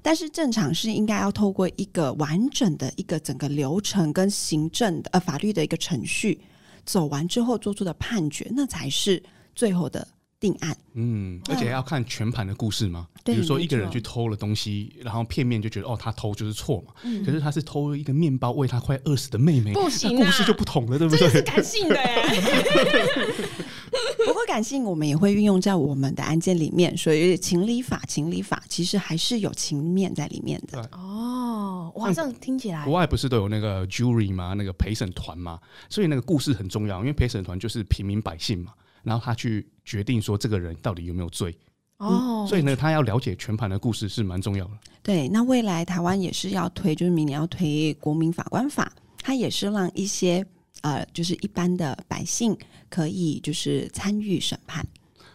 [0.00, 6.40] 但是正常是应该要透过一个完整的一个整个流程跟行政的呃法律的一个程序
[6.84, 9.20] 走完之后做出的判决，那才是
[9.54, 10.06] 最后的。
[10.40, 13.06] 定案，嗯，而且要看全盘的故事嘛。
[13.22, 16.94] 比如说一个人去偷了东西，然后片面就觉得哦，他偷就是错嘛。
[17.24, 21.28] 可是他是偷一个面包喂他快饿死的妹妹，不行，故事就不同了，对不对？
[21.28, 22.24] 这是感性的哎。
[24.24, 30.80] 不过感性我们也会运用在我们的案件里面，所以情理法，情理法其实还是有情面在里面的。
[30.92, 34.54] 哦，哇，这样听起来，国外不是都有那个 jury 吗？
[34.56, 38.72] 那个陪审团嘛，所以那个故事很重要，因为陪审团就是平民百姓嘛。
[39.02, 41.56] 然后他去决定说这个人到底有没有罪
[41.98, 44.70] 哦，所以呢，他要了解全盘的故事是蛮重要的。
[45.02, 50.44] 对，那未来台湾也是要推，就是明年要推国民法官法，它也是让一些
[50.82, 52.56] 呃，就是一般的百姓
[52.88, 54.86] 可以就是参与审判。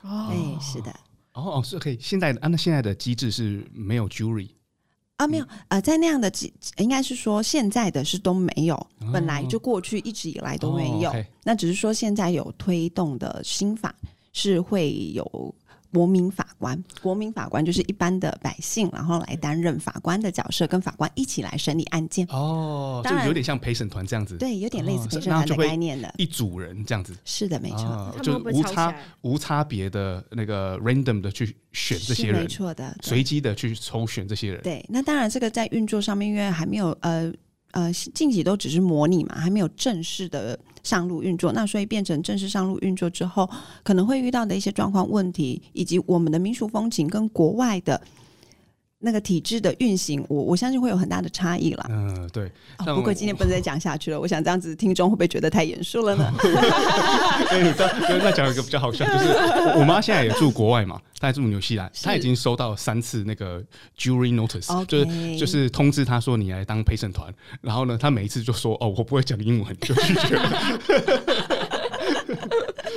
[0.02, 0.92] 哦，对，是的。
[1.34, 1.98] 哦哦，是可以。
[2.00, 4.50] 现在啊，那现在的机制是没有 jury。
[5.18, 13.94] 啊，没有，呃，在那样的几，应该是说现在的是都没有，哦、本来就过去一直以来都没有，那只是说现在有推动的新法
[14.34, 15.56] 是会有。
[15.96, 22.28] 国民法官，国民法官就是一般的百姓，然后来担任法官的角色，跟法官一起来审理案件。
[22.32, 24.36] 哦，就有点像陪审团这样子。
[24.38, 26.14] 对，有点类似陪审团的概念的。
[26.18, 27.16] 一组人这样子。
[27.24, 27.86] 是的，没错。
[27.86, 34.62] 哦、就无差无差别的那个 random 的去选这些人，没错的，随机的去抽选这些人。
[34.62, 37.32] 对，那当然这个在运作上面，因为还没有呃。
[37.72, 41.52] 呃，近期都只是模拟嘛，还没有正式的上路运作。
[41.52, 43.50] 那所以变成正式上路运作之后，
[43.84, 48.00] 可能会遇到的一些状况、问题，以及我们的民俗风情跟国外的。
[49.00, 51.86] 那个体制的运行，我我相信会有很大的差异了。
[51.90, 52.52] 嗯，对。
[52.80, 56.34] 哦、不过今天不能再讲下去了，我想这样子听众会不会觉得太严肃了呢？
[58.24, 59.28] 那讲一个比较好笑，就是
[59.78, 63.64] 我妈现在也住国外嘛，她住纽西兰，她已经收到三次那个
[63.98, 67.32] jury notice，、就是就是通知她说你来当陪审团，
[67.62, 70.80] 然后呢，她每一次就说哦，我不会讲英文，就拒绝了。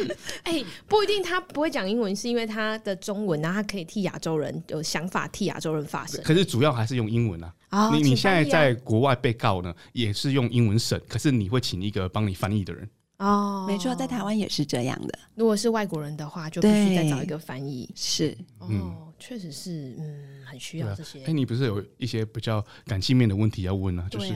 [0.44, 6.20] 哎、欸，不一定，他不会讲英文，是因为他的中文然后，他可以替亚洲人有想法，替亚洲人发声。
[6.24, 7.52] 可是主要还是用英文啊。
[7.70, 12.88] 哦、你你现在在国外被告呢，也是用英文审，可是你会请一个帮你翻译的人。
[13.18, 15.18] 哦，没错，在台湾也是这样的。
[15.34, 17.90] 如果是外国人的话，就必须再找一个翻译。
[17.94, 18.36] 是，
[18.68, 18.80] 嗯。
[18.80, 21.20] 哦确实是，嗯，很需要这些。
[21.20, 24.06] 哎、啊，你不是有一些比较感性面的问题要问啊？
[24.08, 24.32] 就是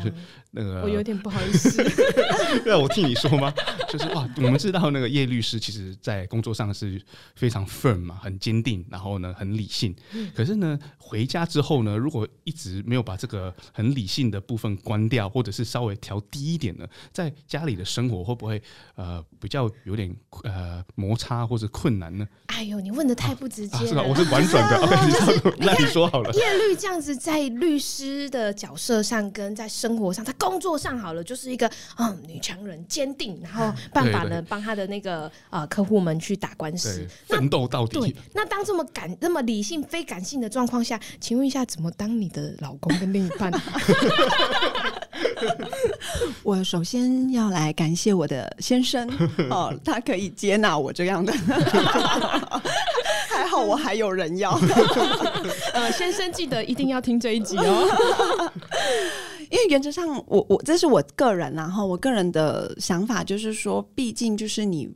[0.51, 1.83] 那个，我有点不好意思。
[2.65, 3.53] 对啊，我替你说吗？
[3.89, 7.01] 就是哇，我们知道那个叶律师，其实在工作上是
[7.37, 9.95] 非常 firm 嘛，很坚定，然后呢，很理性。
[10.13, 18.61] 嗯、可是呢，回家之后呢，如果一直没有把这个很理性的部分关掉，或者是稍微调低一点呢，在家里的生活会不会
[18.97, 22.27] 呃比较有点呃摩擦或者困难呢？
[22.47, 24.03] 哎呦，你问的太不直接了。
[24.03, 24.87] 我是婉转的。
[24.87, 26.33] OK， 你说，那你说好了。
[26.33, 37.99] 叶律这样子在律师的角色上，跟在生活上，在工作上好了，就是一个嗯女强人，坚定，然后办法呢帮他的那个呃客户们去打官司，奋斗到底。
[37.99, 43.53] 对，那当这么感、那么理性、非感性的状况下，请问一下，怎么当你的老公跟另一半？
[46.43, 49.09] 我首先要来感谢我的先生
[49.51, 51.33] 哦，他可以接纳我这样的，
[53.29, 54.53] 还好我还有人要。
[55.73, 58.51] 呃，先生记得一定要听这一集哦，
[59.51, 64.89] 因为原则上我我这是我个人，然后我个人的想法就是说，毕竟就是你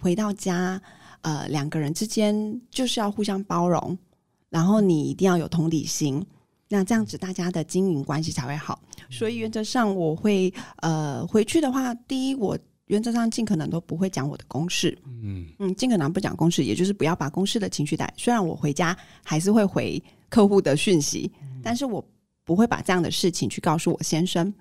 [0.00, 0.80] 回到家，
[1.22, 3.96] 呃，两个人之间就是要互相包容，
[4.50, 6.24] 然后你一定要有同理心。
[6.74, 8.82] 那这样子，大家的经营关系才会好。
[9.08, 18.12] 所以原则上，我会呃回去的话，第一，我原则上尽可能都不会讲我的公事，嗯嗯，尽可能不讲公事，也就是不要把公事的情绪带。
[18.16, 21.30] 虽然我回家还是会回客户的讯息，
[21.62, 22.04] 但是我
[22.44, 24.52] 不会把这样的事情去告诉我先生。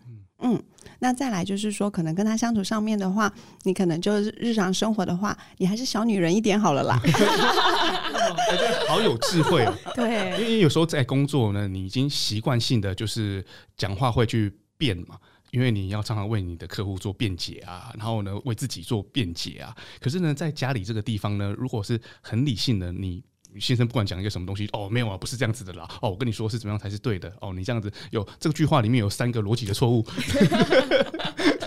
[0.45, 0.61] 嗯，
[0.99, 6.99] 那再来就是说，可能跟他相处上面的话，你可能就是日常生活的话，你还是小女人一点好了啦。
[7.03, 9.73] 我觉得好有智慧哦。
[9.95, 13.43] 对，因为有时候在工作呢，你已经习惯性的就是
[13.77, 15.17] 讲话会去辩嘛，
[15.51, 19.75] 因为你要常常为你的客户做辩解啊，然后呢为自己做辩解啊。
[20.01, 23.23] 可是呢，在家里这个地方呢，如果是很理性的你。
[23.59, 25.87] 先生不管讲一个什么东西，哦，没有啊，不是这样子的啦。
[26.01, 27.31] 哦，我跟你说是怎么样才是对的。
[27.39, 30.05] 哦，你这样子有这个句话里面有三个逻辑的错误。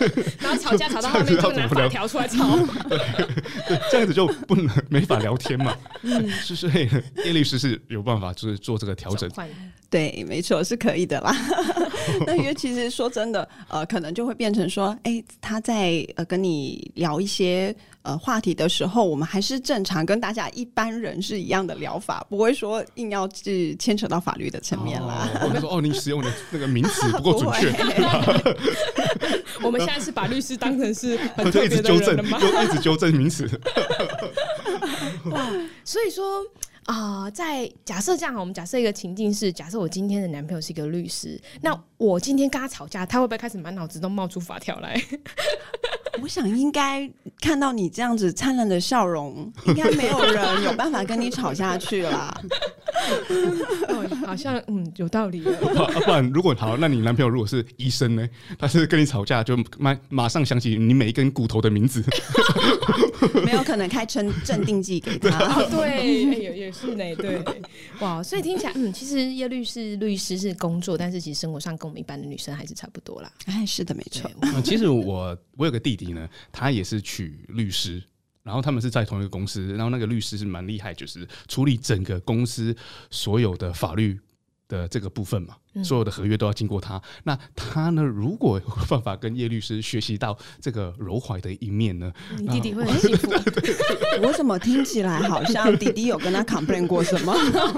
[0.41, 2.57] 然后吵架吵到后面就拿法条出来吵。
[2.89, 2.99] 对，
[3.69, 5.77] 对，这样子就不能没法聊天嘛。
[6.03, 6.89] 嗯，是所以
[7.25, 9.31] 叶律师是有办法就是做这个调整。
[9.89, 11.35] 对，没错，是可以的啦。
[12.27, 17.75] 那因为其实说真的，呃，可能就会变成说，哎、欸，他在呃跟你聊一些。
[18.03, 25.29] 呃，话题的时候，我们还是正常跟大家一般人是一样的疗法，不会说硬要去牵扯到法律的层面啦。
[25.43, 27.73] 我们说哦，你使用的那个名词不够准确。
[29.63, 32.39] 我们现在是把律师当成是很特别的人了吗？
[32.41, 33.49] 就一直纠正名词。
[35.31, 35.53] 哇，
[35.85, 36.43] 所以说
[36.85, 45.01] 啊、呃，在假设这样，我们假设一个情境是，假设我今天的男朋友是一个律师，那我今天跟他吵架，他会不会开始满脑子都冒出法条来？
[46.23, 52.35] 我想应该看到你这样子灿烂的笑容，应该没有人有办法跟你吵下去啦。
[53.88, 55.40] 哦，好像嗯有道理。
[56.05, 58.29] 不然如果好，那你男朋友如果是医生呢？
[58.59, 62.05] 他是跟你吵架就马马上想起你每一根骨头的名字。
[63.45, 65.38] 没有可能开成镇定剂给他。
[65.38, 67.16] 哦、对，也也是呢。
[67.16, 67.42] 对，
[68.01, 73.31] 哇，所以听起来嗯，其实叶律师律师是工作，但是其实生活上跟我们一般的女生还是差不多啦。
[73.47, 74.31] 哎，是的，没错。
[74.42, 78.03] 嗯、其实我我有个弟弟呢，他也是娶律师，
[78.47, 82.75] 然后他们是在同一个公司，然后那个律师是蛮厉害，就是处理整个公司
[83.11, 84.17] 所有的法律
[84.69, 85.57] 的这个部分嘛。
[85.83, 87.01] 所有的合约都要经过他。
[87.25, 88.03] 那他呢？
[88.03, 92.12] 如果有办法跟叶律师学习到这个柔怀的一面呢？
[92.39, 93.31] 你弟弟会很幸福。
[94.23, 97.35] 我怎么听起来好像弟弟有跟他 complain 过什么？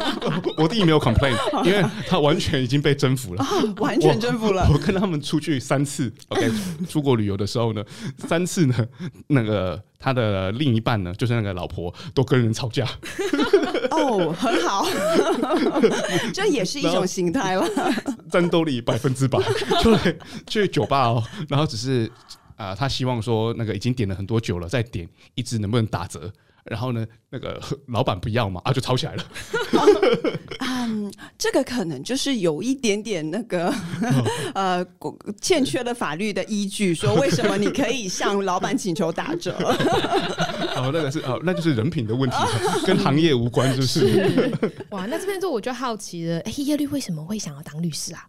[0.57, 1.35] 我弟弟没有 complain，
[1.65, 3.45] 因为他完全已经被征服了，
[3.79, 4.69] 完全征服了。
[4.73, 6.51] 我跟他们出去三次，OK，
[6.89, 7.85] 出国旅游的时候呢，
[8.29, 8.87] 三次呢，
[9.29, 12.87] 那个他的另一半呢，就是那个老婆，都跟人吵架。
[13.91, 14.87] 哦，很好，
[16.33, 17.67] 这也是一种形态了。
[18.31, 19.39] 战斗力百分之百，
[19.81, 19.97] 就
[20.47, 22.11] 去酒吧哦，然后只是
[22.57, 26.33] 啊、呃，他希望说那个已经点了很多酒了，再点一支能不能打折？
[26.71, 29.25] 然后呢，那个 老板不要嘛，啊，就吵起来了。
[30.61, 33.73] 嗯，这个可能就是有一点点那个
[34.55, 34.85] 呃
[35.41, 39.53] 欠缺的法律的依据，说为什么你可以向老板请求打折？
[40.77, 42.37] 哦，那个是哦，那就是人品的问题，
[42.87, 44.73] 跟行业无关，就是，是。
[44.91, 48.27] 哇，那这边就我就好奇了，哎，叶律为什么会想要当律师啊？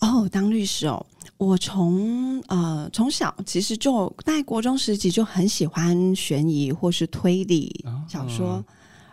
[0.00, 1.04] 哦，当律师哦。
[1.36, 8.64] 我从呃从小其实就在国中时期就很喜欢悬疑或是推理小说，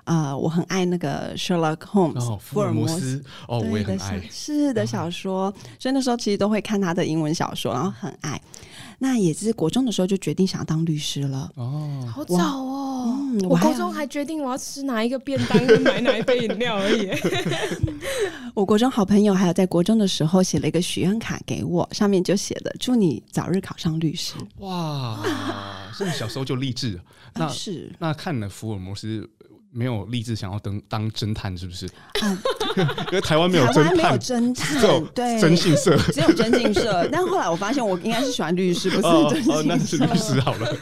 [0.03, 8.39] 呃，我很爱那个 Sherlock Holmes、哦、福尔摩斯哦，我也很爱是的小说，哦，所以那时候其实都会看他的英文小说，然后很爱。
[9.03, 13.17] 那也是国中的时候就决定想要当律师了哦，好早哦！
[13.19, 17.09] 嗯、我高中还决定我要吃哪一个便当跟买哪一杯饮料而已。
[18.53, 24.35] 我国中好朋友还有在国中的时候写了一个许愿卡给我，上面就写了“祝你早日考上律师”。
[24.61, 25.19] 哇，
[25.97, 27.01] 是你小时候就立志？
[27.33, 29.27] 那是那看了福尔摩斯。
[29.71, 31.87] 没有立志想要当当侦探，是不是？
[32.21, 32.37] 嗯、
[33.07, 37.07] 因为台湾没有侦探，没有侦探，对，征信社 只有征信社。
[37.11, 40.77] 但后来我发现，我应该是喜欢律师，不是哦， 那是律师好了。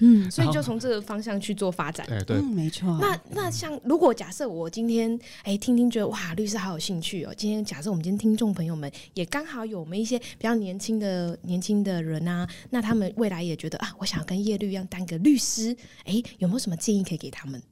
[0.00, 2.06] 嗯，所以就从这个方向去做发展。
[2.06, 2.98] 对对，嗯，没错。
[3.00, 17.62] 那那像如果假设我今天哎听听觉得哇律师好有兴趣哦，今天假设我们今天听众朋友们也刚好有我们一些比较年轻的年轻的人啊，那他们未来也觉得啊，我想要跟叶律一样当个律师，哎，有没有什么建议可以给他们？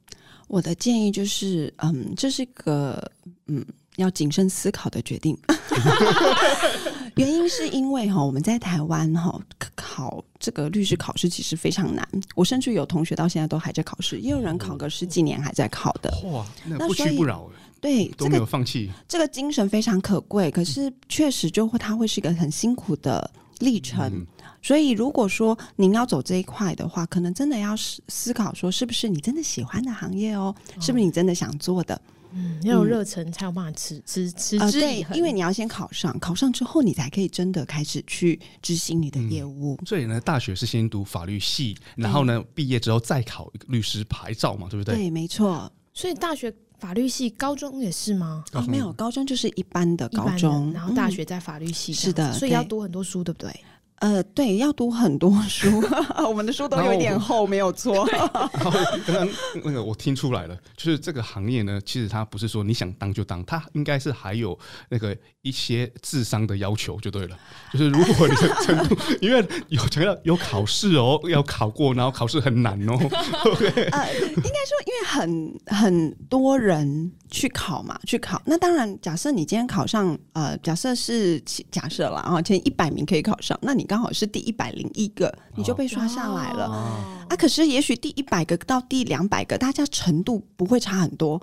[0.47, 3.11] 我的建议就是，嗯，这是个
[3.47, 3.65] 嗯
[3.97, 5.37] 要谨慎思考的决定。
[7.15, 9.39] 原因是因为哈，我们在台湾哈
[9.73, 12.05] 考这个律师考试其实非常难。
[12.35, 16.13] 我甚至有同学到现在都还在考试，也有人考个十几年还在考的。
[16.25, 18.91] 哇，那不屈不挠，对，都没有放弃。
[19.07, 24.05] 这个精神非常可贵，可是确实就会，它会是一个很辛苦的历程。
[24.13, 24.25] 嗯
[24.61, 30.55] 所以，如果说您要走这一块的话，可能真的要思思考说，是不是你真的喜欢的行业哦？
[30.75, 32.01] 哦是不是你真的想做的？
[32.35, 35.13] 嗯，要有热忱才有办法持持持之以恒。
[35.13, 39.77] 对，因为你要先考上，考上之后你才可以真的开始去执行你的业务。
[39.81, 44.95] 嗯、所以呢，大学是先读法律系，然后呢，毕业之后再考一个律师牌照嘛，对不对？
[44.95, 45.71] 对，没错。
[45.93, 48.43] 所以大学法律系，高中也是吗？
[48.51, 53.49] 哦，没有，高中就是一般的高中，然后大学在法律系，是的，所以要读很多书，对不对？
[53.99, 55.81] 呃，对，要读很多书，
[56.27, 58.05] 我们的书都有一点厚，没有错。
[58.11, 58.71] 然后
[59.07, 59.27] 刚刚
[59.63, 64.57] 那个我听出来了，就是这个行业呢，其实它不是说你想当就当，它应该是还有
[64.89, 67.37] 那个一些智商的要求就对了。
[67.71, 72.97] 就是如果你的程度， 因为有强调有考试哦，要考过，然后考试很难哦。
[72.97, 78.41] Okay、呃，应该说，因为很很多人去考嘛，去考。
[78.45, 81.39] 那当然，假设你今天考上，呃，假设是
[81.71, 83.84] 假设了啊，前一百名可以考上，那你。
[83.85, 87.35] 刚好是第一百零一个，你就被刷下来了、哦、啊！
[87.35, 91.41] 可是也许第一百个到第两百个，大家程度不会差很多，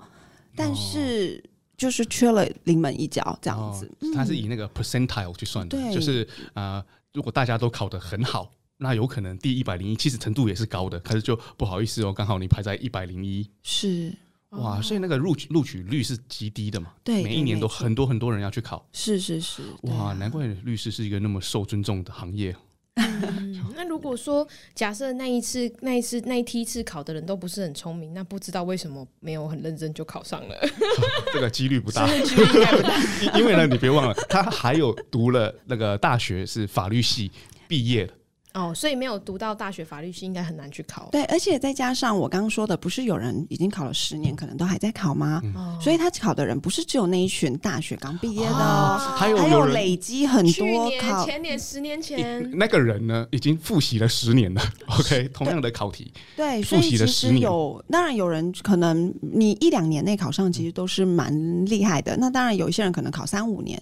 [0.55, 1.43] 但是
[1.77, 3.89] 就是缺了临门一脚这样子。
[4.13, 14.13] 它、哦、是以那个 percentile 去算的，嗯、就是啊、呃，如果大家都考得很好，那有可能第一百零一其实程度也是高的，可是就不好意思哦，刚好你排在一百零一，是
[14.57, 16.91] 哇，所以那个录取录取率是极低的嘛？
[17.03, 22.55] 对，每一年都很多很多人要去考，是是是，哇，难怪律师是一个那么受尊重的行业。
[22.95, 30.55] 嗯、那如果说假设那一次那一次那一梯次考的人都不是很聪明，那不知道为什么没有很认真就考上了？
[31.33, 33.39] 这个几率不大，几率不大。
[33.39, 37.31] 因为呢，你别忘了，他还有读了那个大学是法律系
[37.67, 38.13] 毕业的。
[38.53, 41.09] 哦，所以没有读到大学法律系，应该很难去考。
[41.11, 45.41] 对，而且再加上我刚刚说的，不是有人已经考了十年，可能都还在考吗？
[45.43, 51.25] 嗯、所以他考的人不是只有那一群大学刚毕业的，哦，还有还有累积很多考。
[51.25, 54.61] 前年、十年前，那个人呢，已经复习了十年了。
[54.99, 57.41] OK，同样的考题，对，复习了十年。
[57.41, 62.15] 有，当然有人可能你一两年内考上，其实都是蛮厉害的。
[62.17, 63.81] 那当然有一些人可能考三五年，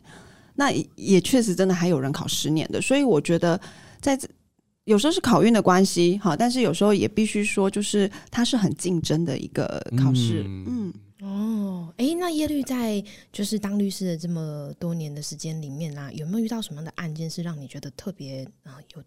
[0.55, 2.81] 那也确实真的还有人考十年的。
[2.81, 3.59] 所以我觉得
[3.99, 4.25] 在这。
[4.85, 9.65] 有时候是考运的关系，好，但是有时候也必须说，就是它是很竞争的一个
[9.97, 10.43] 考试。
[10.45, 19.03] 嗯，嗯哦，哎，那叶律在就是当律师的这么多年的时间里面啊，有没有遇到什么样的案件是让你觉得特别啊有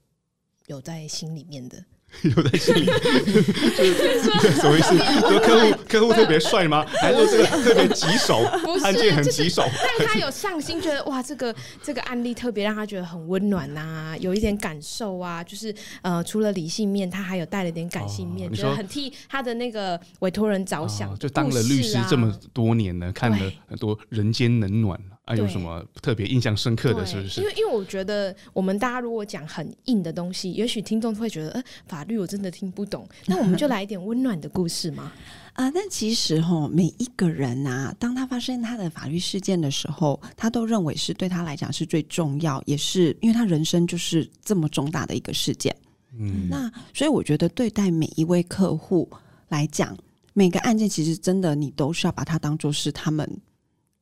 [0.66, 1.84] 有在心里面的？
[2.22, 4.96] 有在心里，就是什么意思？
[4.96, 6.84] 说客户客户特别帅吗？
[7.00, 8.42] 还是说这个特别棘手？
[8.82, 9.62] 案件很棘手，
[9.98, 15.44] 但他有上心，觉得哇，这个这个案例特别让他觉得很温暖呐、啊，有一点感受啊。
[15.44, 21.16] 就是呃，除了理性面，他还有带了点感性面，觉得很替他的那个委托人着想、哦。
[21.18, 24.98] 就当了律师这么多年呢，看了很多人间冷暖。
[25.24, 27.40] 啊，有什么特别印象深刻的是不是？
[27.40, 33.08] 因为因为我觉得，我们大家如果讲很硬的东西，也许听众会觉得，呃，法律我真的听不懂。
[33.26, 35.10] 那我们就来一点温暖的故事嘛。
[35.54, 45.74] 啊，但其实哈，每一个人啊，当他发生他的法律事件的时候，他都认为是对他来讲是最重要，也是因为他人生就是这么重大的一个事件。
[46.18, 49.08] 嗯，那所以我觉得，对待每一位客户
[49.48, 49.96] 来讲，
[50.34, 53.40] 每个案件其实真的你都是要把它当做是他们。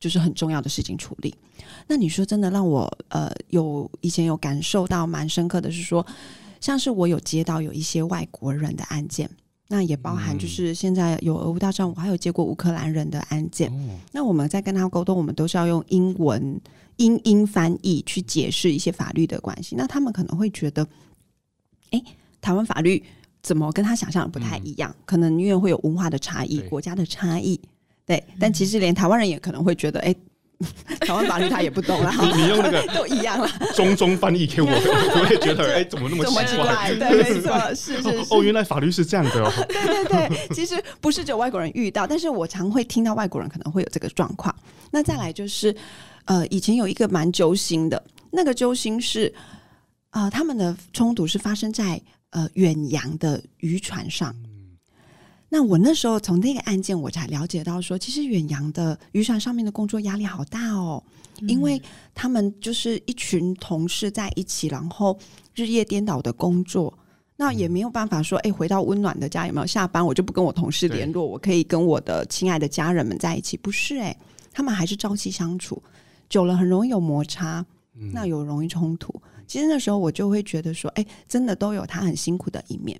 [0.03, 1.33] 就是很重要的事情处理。
[1.87, 6.05] 那你说真的让我呃有以前有感受到蛮深刻的是说，
[6.59, 9.29] 像是我有接到有一些外国人的案件，
[9.69, 13.71] 那也包含就是现在有俄乌大战，我还有接过乌克兰人的案件。
[14.11, 16.59] 那我们在跟他沟通，我们都是要用英文
[16.97, 19.73] 英英翻译去解释一些法律的关系。
[19.77, 20.85] 那他们可能会觉得，
[21.91, 22.03] 哎，
[22.41, 23.01] 台湾法律
[23.41, 24.93] 怎么跟他想象的不太一样？
[25.05, 27.57] 可能因为会有文化的差异，国家的差异。
[28.05, 30.13] 对，但其实连台湾人也可能会觉得，哎，
[30.99, 32.13] 台湾法律他也不懂啦。
[32.21, 36.93] 你你用那个 都一样了，中中翻译给我， 我也觉得，哎，怎么那么奇怪？
[36.99, 38.33] 对，没错，是是是。
[38.33, 39.51] 哦，原来法律是这样的哦。
[39.67, 44.53] 对对对，其实不是只有外国人遇到，但是我常会听到外国人可能会有这个状况。
[44.91, 45.75] 那再来就是，
[46.25, 49.33] 呃，以前有一个蛮揪心的，那个揪心是，
[50.11, 51.99] 呃，他们的冲突是发生在
[52.31, 54.35] 呃远洋的渔船上。
[55.53, 61.03] 那我那时候从那个案件，我才了解到说，其实远洋的渔船上面的工作压力好大哦，
[61.47, 61.79] 因为
[62.15, 65.15] 他们就是一群同事在一起，然后
[65.53, 66.91] 日夜颠倒的工作，
[67.35, 69.67] 那也没有办法说，哎，回到温暖的家有没有？
[69.67, 74.17] 下班我就不跟我同事联络，我可以跟我的亲爱的家人们在一起，不是哎，
[74.51, 75.79] 他们还是朝夕相处，
[76.27, 77.63] 久了很容易有摩擦，
[78.11, 79.13] 那有容易冲突。
[79.45, 82.99] 其实那时候我就会觉得说，哎，真的都有他很辛苦的一面，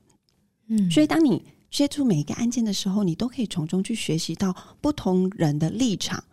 [0.67, 1.43] 嗯，所以当你。
[1.73, 6.23] 接触每一个案件的时候，你都可以从中去学习到不同人的立场、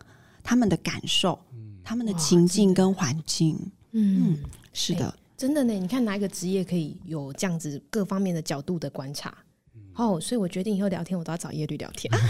[0.43, 3.59] 他们的感受、嗯、他们的情境跟环境。
[3.93, 4.38] 嗯，嗯，
[4.74, 5.72] 是的，欸，真的呢。
[5.72, 9.34] 你看哪一个职业可以有这样子各方面的角度的观察？
[9.74, 12.12] 嗯、哦，所以我决定以后聊天我都要找叶律聊天。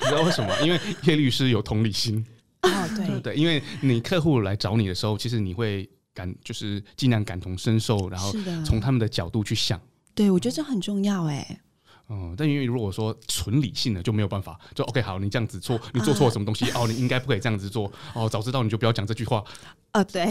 [0.00, 0.58] 你知道为什么？
[0.64, 2.24] 因为叶律师有同理心。
[2.62, 8.32] 哦，对对，对，因为你客户来找你的时候，其实你会感就是尽量感同身受，然后
[8.64, 9.78] 从他们的角度去想。
[10.14, 11.60] 对，我觉得这很重要，哎。
[12.08, 19.42] 嗯，但因为如果说纯理性的就没有办法，就 OK 好，你这样子做，你做错了什么东西、啊、哦，你应该不可以这样子做哦，早知道你就不要讲这句话。
[19.92, 20.26] 啊，对，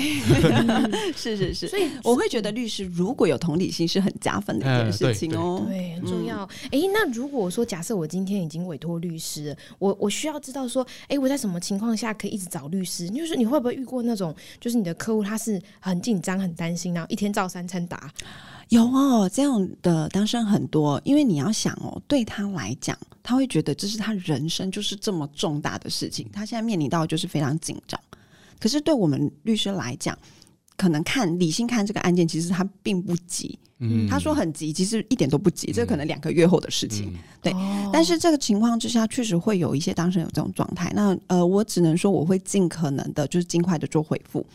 [1.15, 6.43] 是是是，所以我会觉得律师如果有同理心是很加分的一件事情哦，嗯、对，对，很重要。
[6.65, 13.09] 哎、嗯，那如果说假设我今天已经委托律师，我我需要知道说，哎，我在什么情况下可以一直找律师？
[13.09, 18.11] 就是你会不会遇过那种，就是你的客户他是很紧张、很担心，然后一天照三餐打？
[18.69, 27.99] 有哦，这样的当事人很多，因为你要想哦，对他来讲，他会觉得这是他人生就是这么重大的事情，他现在面临到就是非常紧张。
[28.59, 30.17] 可是对我们律师来讲，
[30.77, 33.59] 可能看理性看这个案件，其实他并不急。
[33.79, 37.11] 嗯，他说很急，其实一点都不急，这可能两个月后的事情。
[37.13, 40.89] 嗯、对、哦，但是这个情况之下，确实会有一些当事人有这种状态。
[40.95, 44.45] 那呃，我只能说我会尽可能的，就是尽快的做回复。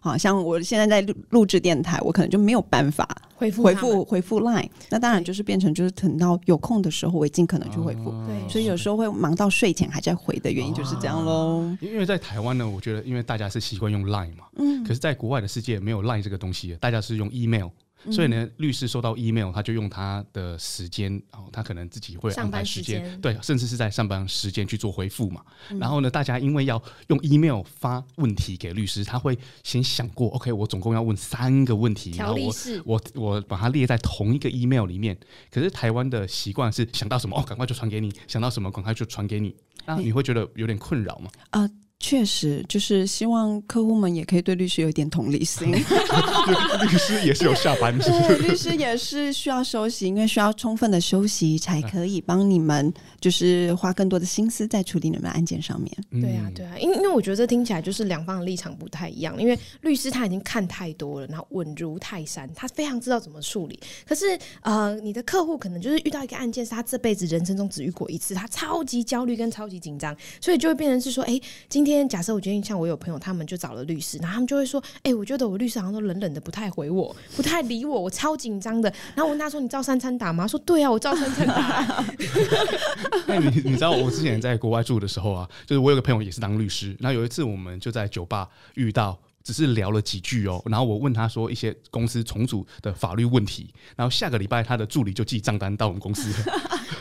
[0.00, 3.06] 好像我现在在录录制电台，我可能就没有办法
[3.42, 4.68] 回复回复回复 Line。
[4.88, 8.10] 那当然就是变成就是等到有空的时候，我也尽可能去回复。
[8.26, 11.76] 对、哦，所以有时候会忙到睡前还在回的原因就是这样喽。
[11.80, 17.68] 因为在台湾呢，我觉得因为大家是习惯用 Line 嘛，嗯，可是在国外的世界没有 Line 这个东西，大家是用 email。
[18.10, 25.42] 所以呢，律师收到 email，他就用他的时间，哦，他可能自己会安排时间，对，甚至是在上班时间去做回复嘛。
[25.70, 25.78] 嗯。
[25.78, 35.16] 然后呢，大家因为要用 email 发问题给律师，他会先想过，OK，我总共要问三个问题，然后我我我把它列在同一个 email 里面。
[35.50, 39.54] 可是台湾的习惯是想到什么哦，赶快就传给你，想到什么赶快就传给你，
[39.86, 41.30] 那你会觉得有点困扰吗？
[41.50, 41.68] 啊。
[42.02, 45.70] 确实，就是希望客户们也可以对律师有一点同理心。
[45.72, 55.90] 律师也是有下班，对，律师也是需要休息，因为需要充分的休息才可以帮你们，就是花更多的心思在处理你们的案件上面。
[56.20, 59.40] 对啊，对啊，因因为我觉得这听起来就是两方的立场不太一样。
[59.40, 63.78] 因为律师他已经看太多了，然后稳如泰山，他非常知道怎么处理。
[64.04, 71.91] 可是呃，你的客户可能就是遇到一个案件，是他这辈子人生中只遇过一次，他超级焦虑跟超级紧张，所以就会变成是说，哎，今天。
[71.92, 82.02] 今天假设我今天像我有朋友，他们就找了律师，然后他们就会说：“哎、我觉得我律师好像都冷冷的，不太回我，不太理我，我超紧张的。”然后我问他说：“你照三餐打吗？”他说：“对啊，我照三餐打。
[83.28, 89.18] ”那你你知道我之前在国外住的时候啊，就是我有个朋友也是当律师，然后有一次我们就在酒吧遇到。
[89.44, 96.30] 只是聊了几句哦，然后我问他说一些公司重组的法律问题，然后下个礼拜他的助理就寄账单到我们公司。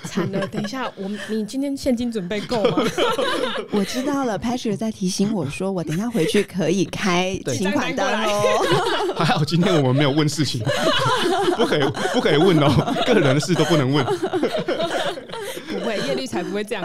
[0.05, 2.83] 惨了，等一下，我你今天现金准备够吗？
[3.71, 9.15] 我知道了，Patrick 在提醒我说，我等一下回去可以开 请款单哦。
[9.15, 10.61] 还好今天我们没有问事情，
[11.55, 11.81] 不可以
[12.13, 14.03] 不可以问哦，个人的事都不能问。
[15.67, 16.83] 不会，叶律才不会这样。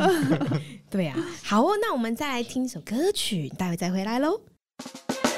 [0.88, 4.40] 对呀、啊，好哦，那我们再来听一首歌曲，待会再回来喽。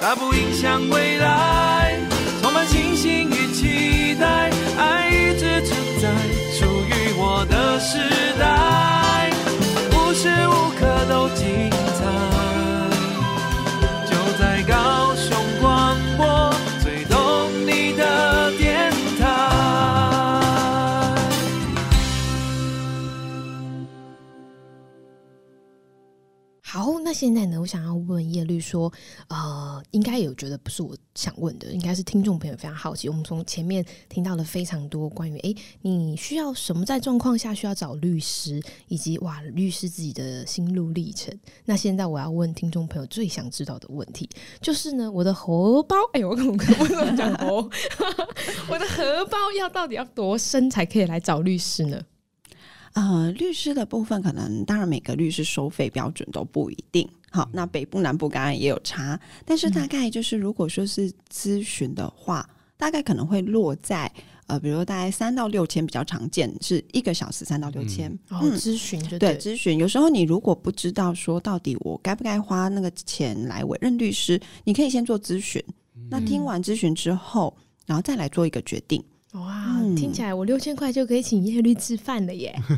[0.00, 1.98] 它不影响未来，
[2.40, 6.08] 充满信心与期待，爱一直存在，
[6.52, 7.98] 属于我的时
[8.38, 9.30] 代，
[9.92, 11.68] 无时无刻都精
[11.98, 12.06] 彩，
[14.08, 15.98] 就在高雄广
[26.70, 28.92] 好，那现在呢，我想要问叶律说，
[29.28, 33.08] 呃，应该有觉得不是我想问的，应该是听众朋友非常好奇。
[33.08, 41.34] 我们从前面听到了非常多关于，哎，你需要什么在状况下需要找律师，以及哇，律师自己的心路历程。
[41.64, 44.28] 那现在我要问听众朋友最想知道的问题，
[44.60, 47.66] 就是呢，我的荷包，哎呦，我怎么跟我怎么讲哦？
[48.68, 51.98] 我的荷包要到底要多深才可以来找律师呢？
[52.94, 57.08] 呃，律师的部分可能，当然每个律师收费标准都不一定。
[57.30, 64.10] 好，那北部南部当然也有差，但是大概就是如果说是咨询的话，大概可能会落在
[64.46, 68.10] 呃，比如说大概三到六千比较常见，是一个小时三到六千。
[68.30, 69.76] 嗯、哦，咨询就对咨询。
[69.78, 75.62] 有时候你如果不知道说到底我该不该花那个钱来委任律师，你可以先做咨询。
[75.94, 79.04] 嗯、那听完咨询之后，然后再来做一个决定。
[79.32, 82.58] 哇，嗯、听起来我六千块就可以请叶律吃饭了耶！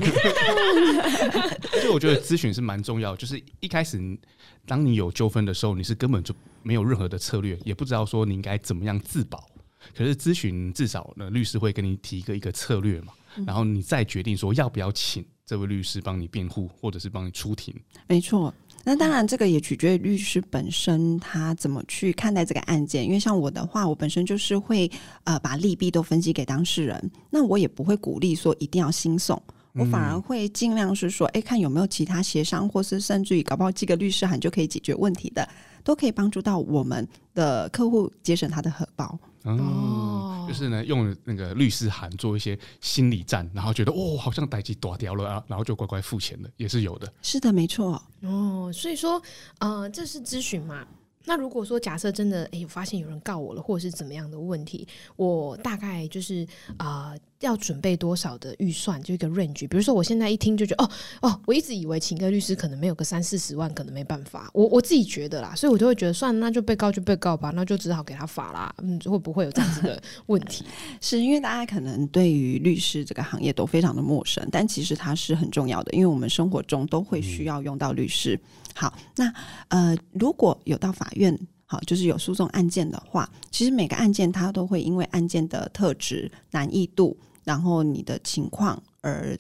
[1.73, 4.19] 而且我觉得咨询是蛮重要，就是一开始
[4.67, 9.49] 当你有纠纷的时候，你是根本就没有任何的策略，也不知道说你应该怎么样自保。
[9.97, 13.13] 可是咨询至少呢，律师会跟你提一个一个策略嘛，
[13.47, 17.75] 然后你再决定说要不要请这位律师帮你辩护，或者是帮你出庭。
[18.09, 18.53] 没错。
[18.91, 23.05] 那当然，这个也取决于律师本身他怎么去看待这个案件。
[23.05, 24.91] 因为像我的话，我本身就是会
[25.23, 27.11] 呃把利弊都分析给当事人。
[27.31, 29.41] 那我也不会鼓励说一定要新送，
[29.75, 35.49] 我反而会尽量是说，哎，看有没有其他协商，或是甚至于搞不好寄个律师函就可以解决问题的，
[35.85, 39.17] 都可以帮助到我们的客户节省他的荷包。
[39.45, 47.11] 哦，就是呢，用那个律师函做一些心理战，然后觉得哦，好像代志大条了啊，然后就乖乖付钱了，也是有的。
[47.23, 48.03] 是的，没错。
[48.23, 49.21] 哦，所以说，
[49.61, 50.87] 呃，这是咨询嘛？
[51.25, 56.47] 那如果说假设真的，哎，我发现有人告我了，或者是怎么样的问题，我大概就是
[56.77, 57.11] 啊。
[57.13, 59.03] 呃要准备多少的预算？
[59.03, 59.67] 就一个 range。
[59.67, 60.91] 比如说，我现在一听就觉得，哦
[61.23, 64.51] 哦，我一直以为请个律师可能没有个三四十万，可能没办法。
[64.53, 68.75] 我我自己觉得啦，所以我就会觉得，算了，那就被告就被告吧，那就只好给他罚啦。
[68.83, 70.67] 嗯，会不会有这样子的 问题？
[71.01, 78.39] 是因为大家可能对于律师这个行业都非常的陌生，但其实它是很重要的，因为我们生活中都会需要用到律师。
[78.81, 79.31] 好，那
[79.69, 87.15] 呃，如果有到法院，好，就是有诉讼案件的话，其实每个案件它都会因为案件的特质、难易度。
[87.45, 89.37] 然后你的情况而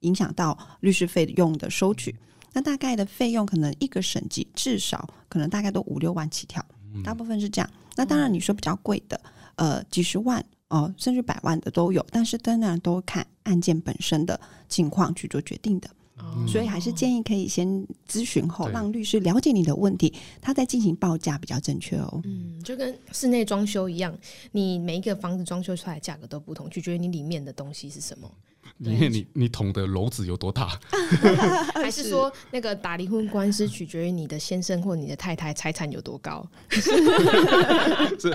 [0.00, 2.16] 影响到律师费用的收取，
[2.54, 6.64] 那大概的费用可能一个审级至少可能大概都五六万起跳，
[7.04, 7.70] 大部分是这样。
[7.94, 9.20] 那当然你说比较贵的，
[9.56, 15.90] 呃，几十万哦，甚至百万的都有，但是当然都看案件本身的情况去做决定的。
[16.46, 17.66] 所以还是建议可以先
[18.08, 22.20] 咨询后，让律师了解你的问题，他再进行报价比较正确哦。
[22.24, 24.16] 嗯，就跟室内装修一样，
[24.52, 28.30] 你每一个房子装修出来价格都不同，取决于你里面的东西是什么。
[28.78, 30.78] 你你捅的篓子有多大？
[31.74, 36.46] 还是说那个打离婚官司取决于你的先生或你的太太财产有多高？
[36.70, 38.30] 是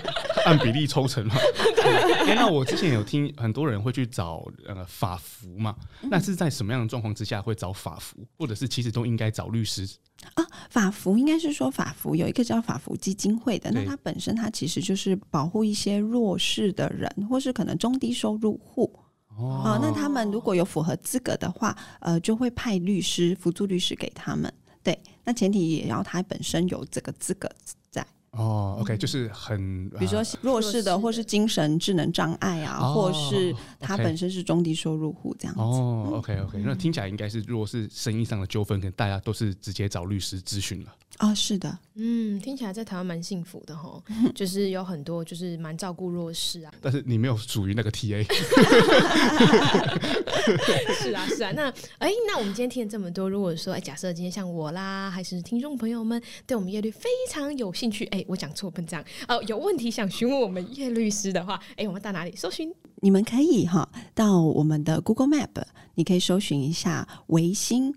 [0.45, 1.35] 按比例抽成吗？
[1.75, 2.35] 对。
[2.35, 9.87] 那我之前有听很多人会去找呃法服嘛，那是在什么样的状况之下会找法服，或者是其实都应该找律师
[10.33, 10.45] 啊？
[10.69, 18.99] 法服应该是说法服有一个叫法服基金会的，那它本身它其实就是保护一些弱势的人，或是可能中低收入户。
[19.37, 24.51] 哦，那他们如果有符合资格的话，呃，就会派律师、辅助律师给他们。
[24.83, 27.49] 对，那前提也要他本身有这个资格。
[28.33, 35.61] 哦，OK，就是很，比如说弱势的，或是精神智能障碍啊，哦、或是他本身是中低收入户这样子。
[35.61, 40.91] 哦，OK，OK，那听起来应该是，如果是生意上的纠纷，可能大家都是直接找律师咨询了。
[41.19, 44.01] 哦，是的，嗯，听起来在台湾蛮幸福的哈，
[44.33, 46.73] 就是有很多就是蛮照顾弱势啊。
[46.81, 48.25] 但是你没有属于那个 TA。
[50.99, 51.51] 是啊，是啊。
[51.51, 51.69] 那
[51.99, 62.71] 哎、欸，那我们今天听了这么多，如果说哎、欸，假设今天像我啦，还是听众朋友们对我们业律非常有兴趣，哎、欸，我讲错笨这样哦、呃，有问题想询问我们叶律师的话，哎、欸，我们到哪里搜寻？
[63.01, 65.63] 你们可以哈到我们的 Google Map，
[65.95, 67.93] 你可以搜寻一下维新。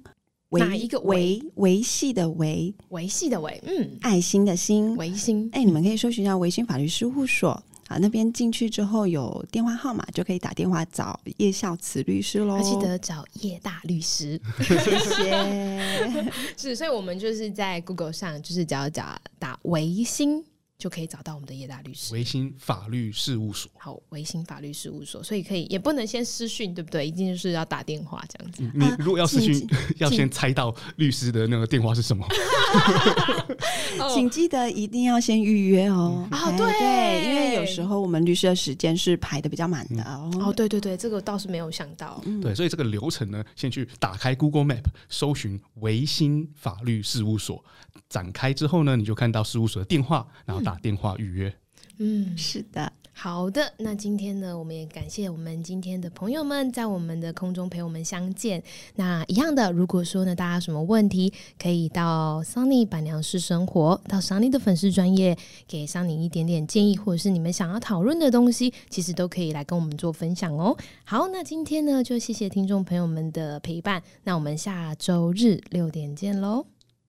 [0.49, 5.51] 哪一个维维系的维维系的维，嗯，爱心的心维新。
[5.53, 12.61] 哎，你们可以搜寻一下维新法律事务所啊，那边进去之后有电话号码，就可以打电话找叶孝慈律师喽。
[12.63, 16.33] 记得找叶大律师， 谢谢。
[16.57, 19.05] 是，所以我们就是在 Google 上，就是只要找
[19.39, 20.45] 打维新。
[20.79, 23.71] 就可以找到我们的叶大律师，维新法律事务所。
[23.79, 27.07] 好，维新法律事务所，所以可以也不能先私讯，对不对？
[27.07, 28.63] 一定就是要打电话这样子。
[28.75, 29.67] 你如果要私讯，
[29.97, 32.27] 要先猜到律师的那个电话是什么。
[34.13, 36.29] 请记得一定要先预约哦。
[36.31, 40.31] 啊，对，因为有时候我们律师的时间是排的比较满的哦。
[40.41, 42.23] 哦，对对对，这个倒是没有想到。
[42.43, 47.65] 对，所以这个流程呢，先去打开 Google Map，搜寻维新法律事务所，
[48.11, 50.66] 展开之后呢，你就看到事务所的电话，然后。
[50.67, 51.55] 打电话预约，
[51.99, 53.73] 嗯，是的，好的。
[53.79, 58.61] 那今天呢，我们也感谢我们今天的朋友们在我们的空中陪我们相见。
[58.97, 65.39] 那一样的，如果说呢，大家有什么问题，可以到 Sunny 板娘式生活，到 Sunny 的粉丝专业，
[65.69, 70.77] 给 Sunny 一点点建议，或者是你们想要讨论的东西，其实都可以来跟我们做分享哦。
[71.05, 74.03] 好，那今天呢，就谢谢听众朋友们的陪伴。
[74.25, 76.67] 那我们下周日六点见喽。